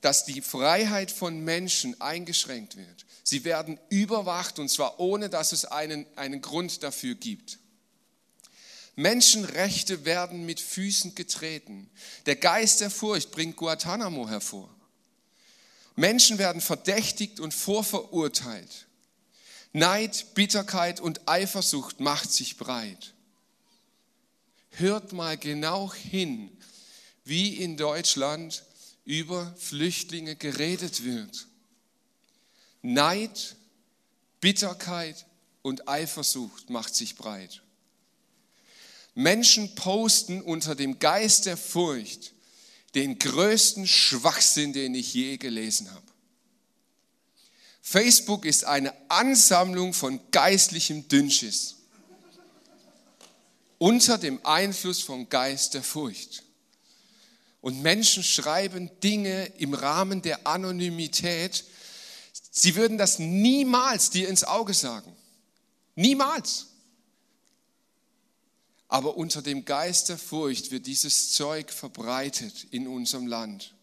dass 0.00 0.24
die 0.24 0.40
Freiheit 0.40 1.10
von 1.10 1.44
Menschen 1.44 2.00
eingeschränkt 2.00 2.76
wird. 2.76 3.04
Sie 3.22 3.44
werden 3.44 3.78
überwacht 3.90 4.58
und 4.58 4.70
zwar 4.70 4.98
ohne, 4.98 5.28
dass 5.28 5.52
es 5.52 5.66
einen, 5.66 6.06
einen 6.16 6.40
Grund 6.40 6.82
dafür 6.82 7.14
gibt. 7.16 7.58
Menschenrechte 8.96 10.04
werden 10.04 10.46
mit 10.46 10.60
Füßen 10.60 11.14
getreten. 11.14 11.90
Der 12.26 12.36
Geist 12.36 12.80
der 12.80 12.90
Furcht 12.90 13.32
bringt 13.32 13.56
Guantanamo 13.56 14.28
hervor. 14.28 14.68
Menschen 15.96 16.38
werden 16.38 16.60
verdächtigt 16.60 17.40
und 17.40 17.52
vorverurteilt. 17.54 18.86
Neid, 19.72 20.34
Bitterkeit 20.34 21.00
und 21.00 21.28
Eifersucht 21.28 21.98
macht 21.98 22.32
sich 22.32 22.56
breit. 22.56 23.14
Hört 24.70 25.12
mal 25.12 25.36
genau 25.36 25.92
hin, 25.92 26.56
wie 27.24 27.56
in 27.56 27.76
Deutschland 27.76 28.64
über 29.04 29.52
Flüchtlinge 29.58 30.36
geredet 30.36 31.04
wird. 31.04 31.48
Neid, 32.82 33.56
Bitterkeit 34.40 35.26
und 35.62 35.88
Eifersucht 35.88 36.70
macht 36.70 36.94
sich 36.94 37.16
breit. 37.16 37.63
Menschen 39.14 39.74
posten 39.74 40.40
unter 40.40 40.74
dem 40.74 40.98
Geist 40.98 41.46
der 41.46 41.56
Furcht 41.56 42.32
den 42.94 43.18
größten 43.18 43.86
Schwachsinn, 43.86 44.72
den 44.72 44.94
ich 44.94 45.14
je 45.14 45.36
gelesen 45.36 45.90
habe. 45.90 46.06
Facebook 47.82 48.44
ist 48.44 48.64
eine 48.64 48.94
Ansammlung 49.10 49.92
von 49.92 50.20
geistlichem 50.30 51.06
Dünnschiss 51.08 51.76
unter 53.78 54.16
dem 54.16 54.40
Einfluss 54.46 55.02
vom 55.02 55.28
Geist 55.28 55.74
der 55.74 55.82
Furcht. 55.82 56.42
Und 57.60 57.82
Menschen 57.82 58.22
schreiben 58.22 58.90
Dinge 59.00 59.46
im 59.58 59.74
Rahmen 59.74 60.22
der 60.22 60.46
Anonymität. 60.46 61.64
Sie 62.50 62.76
würden 62.76 62.96
das 62.96 63.18
niemals 63.18 64.10
dir 64.10 64.28
ins 64.28 64.44
Auge 64.44 64.72
sagen. 64.72 65.14
Niemals. 65.96 66.68
Aber 68.88 69.16
unter 69.16 69.42
dem 69.42 69.64
Geist 69.64 70.08
der 70.08 70.18
Furcht 70.18 70.70
wird 70.70 70.86
dieses 70.86 71.32
Zeug 71.32 71.72
verbreitet 71.72 72.66
in 72.70 72.86
unserem 72.86 73.26
Land. 73.26 73.74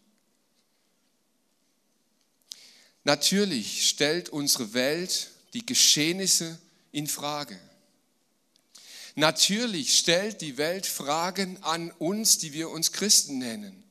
Natürlich 3.04 3.88
stellt 3.88 4.28
unsere 4.28 4.74
Welt 4.74 5.30
die 5.54 5.66
Geschehnisse 5.66 6.58
in 6.92 7.06
Frage. 7.06 7.58
Natürlich 9.14 9.98
stellt 9.98 10.40
die 10.40 10.56
Welt 10.56 10.86
Fragen 10.86 11.62
an 11.62 11.90
uns, 11.92 12.38
die 12.38 12.52
wir 12.52 12.70
uns 12.70 12.92
Christen 12.92 13.38
nennen. 13.38 13.82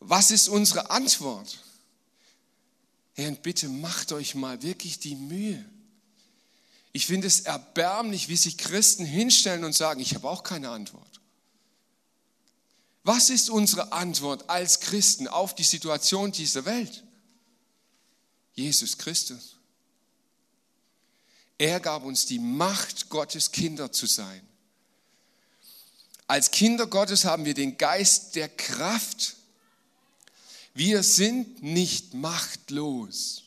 Was 0.00 0.30
ist 0.30 0.48
unsere 0.48 0.90
Antwort? 0.90 1.58
Herr, 3.14 3.30
bitte 3.32 3.68
macht 3.68 4.12
euch 4.12 4.34
mal 4.34 4.62
wirklich 4.62 4.98
die 4.98 5.14
Mühe. 5.14 5.64
Ich 6.96 7.06
finde 7.06 7.26
es 7.26 7.40
erbärmlich, 7.40 8.28
wie 8.28 8.36
sich 8.36 8.56
Christen 8.56 9.04
hinstellen 9.04 9.64
und 9.64 9.74
sagen, 9.74 10.00
ich 10.00 10.14
habe 10.14 10.30
auch 10.30 10.44
keine 10.44 10.70
Antwort. 10.70 11.20
Was 13.02 13.30
ist 13.30 13.50
unsere 13.50 13.90
Antwort 13.92 14.48
als 14.48 14.78
Christen 14.78 15.26
auf 15.26 15.56
die 15.56 15.64
Situation 15.64 16.30
dieser 16.30 16.64
Welt? 16.64 17.02
Jesus 18.54 18.96
Christus. 18.96 19.56
Er 21.58 21.80
gab 21.80 22.04
uns 22.04 22.26
die 22.26 22.38
Macht, 22.38 23.08
Gottes 23.08 23.50
Kinder 23.50 23.90
zu 23.90 24.06
sein. 24.06 24.46
Als 26.28 26.52
Kinder 26.52 26.86
Gottes 26.86 27.24
haben 27.24 27.44
wir 27.44 27.54
den 27.54 27.76
Geist 27.76 28.36
der 28.36 28.48
Kraft. 28.48 29.34
Wir 30.74 31.02
sind 31.02 31.60
nicht 31.60 32.14
machtlos. 32.14 33.43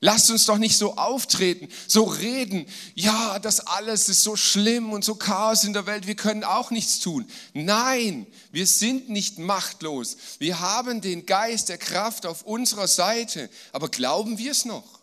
Lasst 0.00 0.30
uns 0.30 0.46
doch 0.46 0.58
nicht 0.58 0.78
so 0.78 0.96
auftreten, 0.96 1.68
so 1.88 2.04
reden. 2.04 2.66
Ja, 2.94 3.40
das 3.40 3.60
alles 3.60 4.08
ist 4.08 4.22
so 4.22 4.36
schlimm 4.36 4.92
und 4.92 5.04
so 5.04 5.16
Chaos 5.16 5.64
in 5.64 5.72
der 5.72 5.86
Welt, 5.86 6.06
wir 6.06 6.14
können 6.14 6.44
auch 6.44 6.70
nichts 6.70 7.00
tun. 7.00 7.28
Nein, 7.52 8.26
wir 8.52 8.66
sind 8.66 9.08
nicht 9.08 9.38
machtlos. 9.38 10.16
Wir 10.38 10.60
haben 10.60 11.00
den 11.00 11.26
Geist 11.26 11.68
der 11.68 11.78
Kraft 11.78 12.26
auf 12.26 12.42
unserer 12.42 12.86
Seite. 12.86 13.50
Aber 13.72 13.88
glauben 13.88 14.38
wir 14.38 14.52
es 14.52 14.64
noch? 14.64 15.00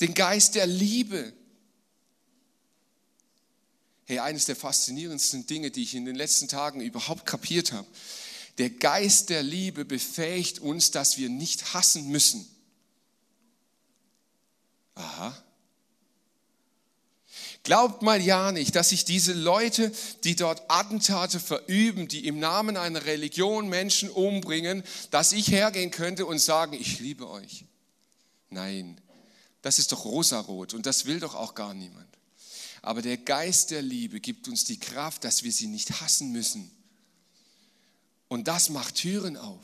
Den 0.00 0.14
Geist 0.14 0.54
der 0.54 0.66
Liebe. 0.66 1.32
Hey, 4.04 4.20
eines 4.20 4.44
der 4.44 4.56
faszinierendsten 4.56 5.46
Dinge, 5.46 5.72
die 5.72 5.82
ich 5.82 5.94
in 5.94 6.04
den 6.04 6.16
letzten 6.16 6.46
Tagen 6.46 6.80
überhaupt 6.80 7.26
kapiert 7.26 7.72
habe. 7.72 7.86
Der 8.58 8.70
Geist 8.70 9.30
der 9.30 9.42
Liebe 9.42 9.84
befähigt 9.84 10.58
uns, 10.58 10.90
dass 10.90 11.16
wir 11.16 11.28
nicht 11.28 11.74
hassen 11.74 12.08
müssen. 12.08 12.46
Aha. 14.94 15.42
Glaubt 17.64 18.02
mal 18.02 18.20
ja 18.20 18.50
nicht, 18.50 18.74
dass 18.74 18.88
sich 18.88 19.04
diese 19.04 19.32
Leute, 19.32 19.92
die 20.24 20.34
dort 20.34 20.62
Attentate 20.68 21.38
verüben, 21.38 22.08
die 22.08 22.26
im 22.26 22.40
Namen 22.40 22.76
einer 22.76 23.04
Religion 23.06 23.68
Menschen 23.68 24.10
umbringen, 24.10 24.82
dass 25.10 25.32
ich 25.32 25.50
hergehen 25.50 25.92
könnte 25.92 26.26
und 26.26 26.40
sagen, 26.40 26.72
ich 26.72 26.98
liebe 26.98 27.30
euch. 27.30 27.64
Nein, 28.50 29.00
das 29.62 29.78
ist 29.78 29.92
doch 29.92 30.04
rosarot 30.04 30.74
und 30.74 30.86
das 30.86 31.06
will 31.06 31.20
doch 31.20 31.36
auch 31.36 31.54
gar 31.54 31.72
niemand. 31.72 32.08
Aber 32.82 33.00
der 33.00 33.16
Geist 33.16 33.70
der 33.70 33.80
Liebe 33.80 34.18
gibt 34.18 34.48
uns 34.48 34.64
die 34.64 34.80
Kraft, 34.80 35.22
dass 35.22 35.44
wir 35.44 35.52
sie 35.52 35.68
nicht 35.68 36.00
hassen 36.00 36.32
müssen. 36.32 36.68
Und 38.32 38.48
das 38.48 38.70
macht 38.70 38.94
Türen 38.94 39.36
auf. 39.36 39.60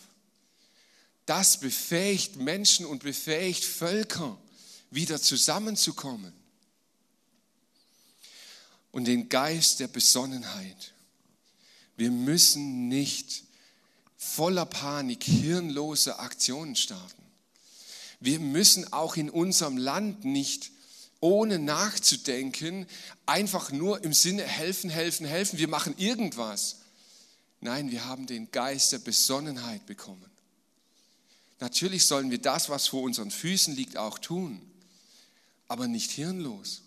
Das 1.24 1.58
befähigt 1.58 2.36
Menschen 2.36 2.84
und 2.84 3.02
befähigt 3.02 3.64
Völker, 3.64 4.36
wieder 4.90 5.18
zusammenzukommen 5.18 6.34
und 8.92 9.06
den 9.06 9.30
Geist 9.30 9.80
der 9.80 9.88
Besonnenheit. 9.88 10.92
Wir 11.96 12.10
müssen 12.10 12.88
nicht 12.88 13.44
voller 14.18 14.66
Panik 14.66 15.24
hirnlose 15.24 16.18
Aktionen 16.18 16.76
starten. 16.76 17.22
Wir 18.20 18.38
müssen 18.38 18.92
auch 18.92 19.16
in 19.16 19.30
unserem 19.30 19.78
Land 19.78 20.26
nicht 20.26 20.72
ohne 21.20 21.58
nachzudenken, 21.58 22.86
einfach 23.24 23.72
nur 23.72 24.04
im 24.04 24.12
Sinne 24.12 24.42
helfen, 24.42 24.90
helfen, 24.90 25.24
helfen, 25.24 25.58
wir 25.58 25.68
machen 25.68 25.94
irgendwas. 25.96 26.76
Nein, 27.60 27.90
wir 27.90 28.04
haben 28.04 28.26
den 28.26 28.50
Geist 28.50 28.92
der 28.92 28.98
Besonnenheit 28.98 29.84
bekommen. 29.86 30.30
Natürlich 31.60 32.06
sollen 32.06 32.30
wir 32.30 32.38
das, 32.38 32.68
was 32.68 32.88
vor 32.88 33.02
unseren 33.02 33.30
Füßen 33.30 33.74
liegt, 33.74 33.96
auch 33.96 34.18
tun, 34.18 34.60
aber 35.66 35.88
nicht 35.88 36.10
hirnlos. 36.12 36.82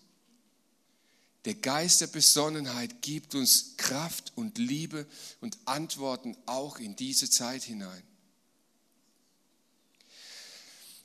Der 1.46 1.56
Geist 1.56 2.02
der 2.02 2.08
Besonnenheit 2.08 3.02
gibt 3.02 3.36
uns 3.36 3.74
Kraft 3.78 4.32
und 4.36 4.58
Liebe 4.58 5.08
und 5.42 5.58
Antworten 5.66 6.38
auch 6.46 6.78
in 6.78 6.96
diese 6.96 7.30
Zeit 7.30 7.64
hinein. 7.64 8.04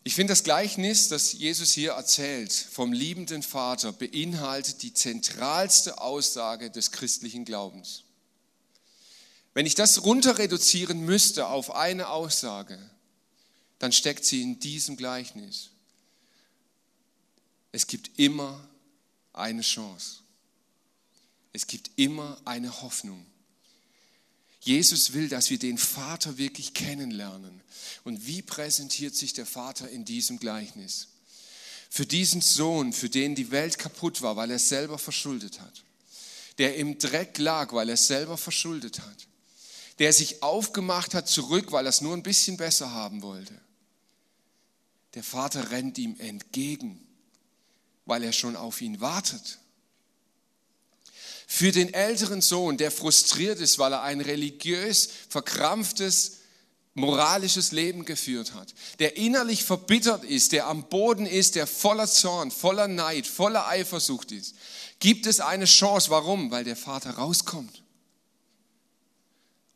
Ich 0.05 0.15
finde 0.15 0.33
das 0.33 0.45
Gleichnis, 0.45 1.09
das 1.09 1.33
Jesus 1.33 1.73
hier 1.73 1.93
erzählt 1.93 2.53
vom 2.53 2.93
liebenden 2.93 3.43
Vater, 3.43 3.93
beinhaltet 3.93 4.83
die 4.83 4.95
zentralste 4.95 6.01
Aussage 6.01 6.71
des 6.71 6.93
christlichen 6.93 7.45
Glaubens. 7.45 8.05
Wenn 9.57 9.65
ich 9.65 9.75
das 9.75 10.05
runter 10.05 10.37
reduzieren 10.37 11.07
müsste 11.07 11.47
auf 11.47 11.75
eine 11.75 12.11
Aussage, 12.11 12.79
dann 13.79 13.91
steckt 13.91 14.27
sie 14.27 14.43
in 14.43 14.61
diesem 14.61 14.99
Gleichnis. 14.99 15.71
Es 17.73 17.87
gibt 17.87 18.19
immer 18.19 18.69
eine 19.33 19.63
Chance. 19.63 20.19
Es 21.55 21.67
gibt 21.67 21.91
immer 21.97 22.39
eine 22.45 22.83
Hoffnung. 22.83 23.25
Jesus 24.61 25.15
will, 25.15 25.31
dass 25.31 25.49
wir 25.49 25.59
den 25.59 25.79
Vater 25.79 26.37
wirklich 26.37 26.75
kennenlernen. 26.75 27.63
Und 28.05 28.27
wie 28.27 28.43
präsentiert 28.43 29.15
sich 29.15 29.33
der 29.33 29.47
Vater 29.47 29.89
in 29.89 30.05
diesem 30.05 30.39
Gleichnis? 30.39 31.09
Für 31.89 32.05
diesen 32.05 32.43
Sohn, 32.43 32.93
für 32.93 33.09
den 33.09 33.35
die 33.35 33.51
Welt 33.51 33.79
kaputt 33.79 34.21
war, 34.21 34.37
weil 34.37 34.51
er 34.51 34.57
es 34.57 34.69
selber 34.69 34.99
verschuldet 34.99 35.63
hat, 35.63 35.83
der 36.59 36.77
im 36.77 36.99
Dreck 36.99 37.39
lag, 37.39 37.73
weil 37.73 37.89
er 37.89 37.95
es 37.95 38.07
selber 38.07 38.37
verschuldet 38.37 39.01
hat, 39.01 39.27
der 39.99 40.13
sich 40.13 40.43
aufgemacht 40.43 41.15
hat 41.15 41.29
zurück, 41.29 41.73
weil 41.73 41.87
er 41.87 41.91
es 41.91 42.01
nur 42.01 42.15
ein 42.15 42.23
bisschen 42.23 42.57
besser 42.57 42.93
haben 42.93 43.23
wollte. 43.23 43.55
Der 45.15 45.23
Vater 45.23 45.71
rennt 45.71 45.97
ihm 45.97 46.17
entgegen, 46.19 47.07
weil 48.05 48.23
er 48.23 48.33
schon 48.33 48.57
auf 48.57 48.83
ihn 48.83 49.01
wartet. 49.01 49.59
Für 51.47 51.73
den 51.73 51.95
älteren 51.95 52.43
Sohn, 52.43 52.77
der 52.77 52.91
frustriert 52.91 53.61
ist, 53.61 53.79
weil 53.79 53.93
er 53.93 54.03
ein 54.03 54.21
religiös 54.21 55.09
verkrampftes, 55.29 56.39
moralisches 56.93 57.73
Leben 57.73 58.05
geführt 58.05 58.55
hat, 58.55 58.75
der 58.99 59.17
innerlich 59.17 59.65
verbittert 59.65 60.25
ist, 60.25 60.53
der 60.53 60.67
am 60.67 60.89
Boden 60.89 61.27
ist, 61.27 61.55
der 61.55 61.67
voller 61.67 62.09
Zorn, 62.09 62.51
voller 62.51 62.89
Neid, 62.89 63.27
voller 63.27 63.67
Eifersucht 63.69 64.33
ist, 64.33 64.55
gibt 64.99 65.27
es 65.27 65.41
eine 65.41 65.67
Chance. 65.67 66.11
Warum? 66.11 66.51
Weil 66.51 66.65
der 66.65 66.77
Vater 66.77 67.11
rauskommt 67.13 67.83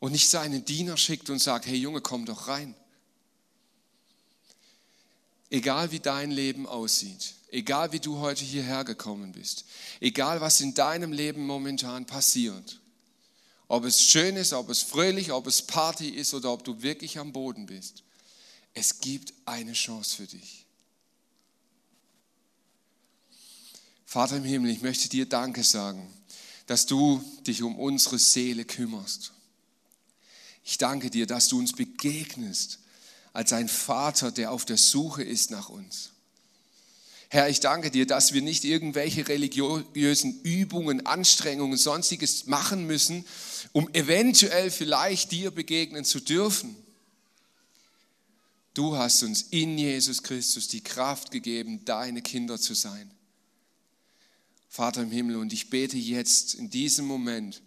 und 0.01 0.11
nicht 0.13 0.29
seinen 0.29 0.65
Diener 0.65 0.97
schickt 0.97 1.29
und 1.29 1.39
sagt, 1.39 1.67
hey 1.67 1.77
Junge, 1.77 2.01
komm 2.01 2.25
doch 2.25 2.47
rein. 2.47 2.75
Egal 5.51 5.91
wie 5.91 5.99
dein 5.99 6.31
Leben 6.31 6.65
aussieht, 6.65 7.35
egal 7.51 7.91
wie 7.91 7.99
du 7.99 8.17
heute 8.17 8.43
hierher 8.43 8.83
gekommen 8.83 9.31
bist, 9.31 9.65
egal 9.99 10.41
was 10.41 10.59
in 10.59 10.73
deinem 10.73 11.13
Leben 11.13 11.45
momentan 11.45 12.07
passiert, 12.07 12.79
ob 13.67 13.85
es 13.85 14.01
schön 14.01 14.37
ist, 14.37 14.53
ob 14.53 14.69
es 14.69 14.81
fröhlich, 14.81 15.31
ob 15.31 15.45
es 15.45 15.61
Party 15.61 16.09
ist 16.09 16.33
oder 16.33 16.51
ob 16.51 16.63
du 16.63 16.81
wirklich 16.81 17.19
am 17.19 17.31
Boden 17.31 17.67
bist, 17.67 18.01
es 18.73 19.01
gibt 19.01 19.33
eine 19.45 19.73
Chance 19.73 20.15
für 20.15 20.27
dich. 20.27 20.65
Vater 24.05 24.37
im 24.37 24.45
Himmel, 24.45 24.71
ich 24.71 24.81
möchte 24.81 25.09
dir 25.09 25.27
Danke 25.27 25.63
sagen, 25.63 26.11
dass 26.65 26.87
du 26.87 27.23
dich 27.45 27.61
um 27.61 27.77
unsere 27.77 28.17
Seele 28.17 28.65
kümmerst. 28.65 29.33
Ich 30.63 30.77
danke 30.77 31.09
dir, 31.09 31.27
dass 31.27 31.47
du 31.47 31.59
uns 31.59 31.73
begegnest 31.73 32.79
als 33.33 33.53
ein 33.53 33.67
Vater, 33.67 34.31
der 34.31 34.51
auf 34.51 34.65
der 34.65 34.77
Suche 34.77 35.23
ist 35.23 35.51
nach 35.51 35.69
uns. 35.69 36.11
Herr, 37.29 37.47
ich 37.47 37.61
danke 37.61 37.91
dir, 37.91 38.05
dass 38.05 38.33
wir 38.33 38.41
nicht 38.41 38.65
irgendwelche 38.65 39.25
religiösen 39.25 40.41
Übungen, 40.41 41.05
Anstrengungen, 41.05 41.77
sonstiges 41.77 42.45
machen 42.47 42.85
müssen, 42.85 43.23
um 43.71 43.89
eventuell 43.93 44.69
vielleicht 44.69 45.31
dir 45.31 45.49
begegnen 45.51 46.03
zu 46.03 46.19
dürfen. 46.19 46.75
Du 48.73 48.97
hast 48.97 49.23
uns 49.23 49.43
in 49.43 49.77
Jesus 49.77 50.23
Christus 50.23 50.67
die 50.67 50.81
Kraft 50.81 51.31
gegeben, 51.31 51.85
deine 51.85 52.21
Kinder 52.21 52.59
zu 52.59 52.73
sein. 52.73 53.09
Vater 54.67 55.01
im 55.01 55.11
Himmel, 55.11 55.37
und 55.37 55.53
ich 55.53 55.69
bete 55.69 55.97
jetzt 55.97 56.53
in 56.53 56.69
diesem 56.69 57.05
Moment 57.05 57.61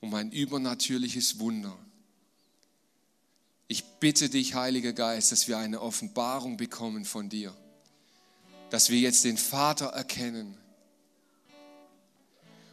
um 0.00 0.14
ein 0.14 0.30
übernatürliches 0.30 1.40
Wunder. 1.40 1.76
Ich 3.68 3.84
bitte 4.00 4.28
dich, 4.28 4.54
Heiliger 4.54 4.92
Geist, 4.92 5.30
dass 5.30 5.46
wir 5.46 5.58
eine 5.58 5.80
Offenbarung 5.80 6.56
bekommen 6.56 7.04
von 7.04 7.28
dir 7.28 7.54
dass 8.70 8.90
wir 8.90 8.98
jetzt 8.98 9.24
den 9.24 9.38
Vater 9.38 9.86
erkennen. 9.86 10.56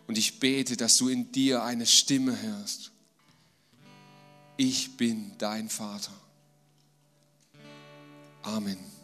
Und 0.07 0.17
ich 0.17 0.39
bete, 0.39 0.77
dass 0.77 0.97
du 0.97 1.09
in 1.09 1.31
dir 1.31 1.63
eine 1.63 1.85
Stimme 1.85 2.39
hörst. 2.41 2.91
Ich 4.57 4.97
bin 4.97 5.31
dein 5.37 5.69
Vater. 5.69 6.13
Amen. 8.43 8.94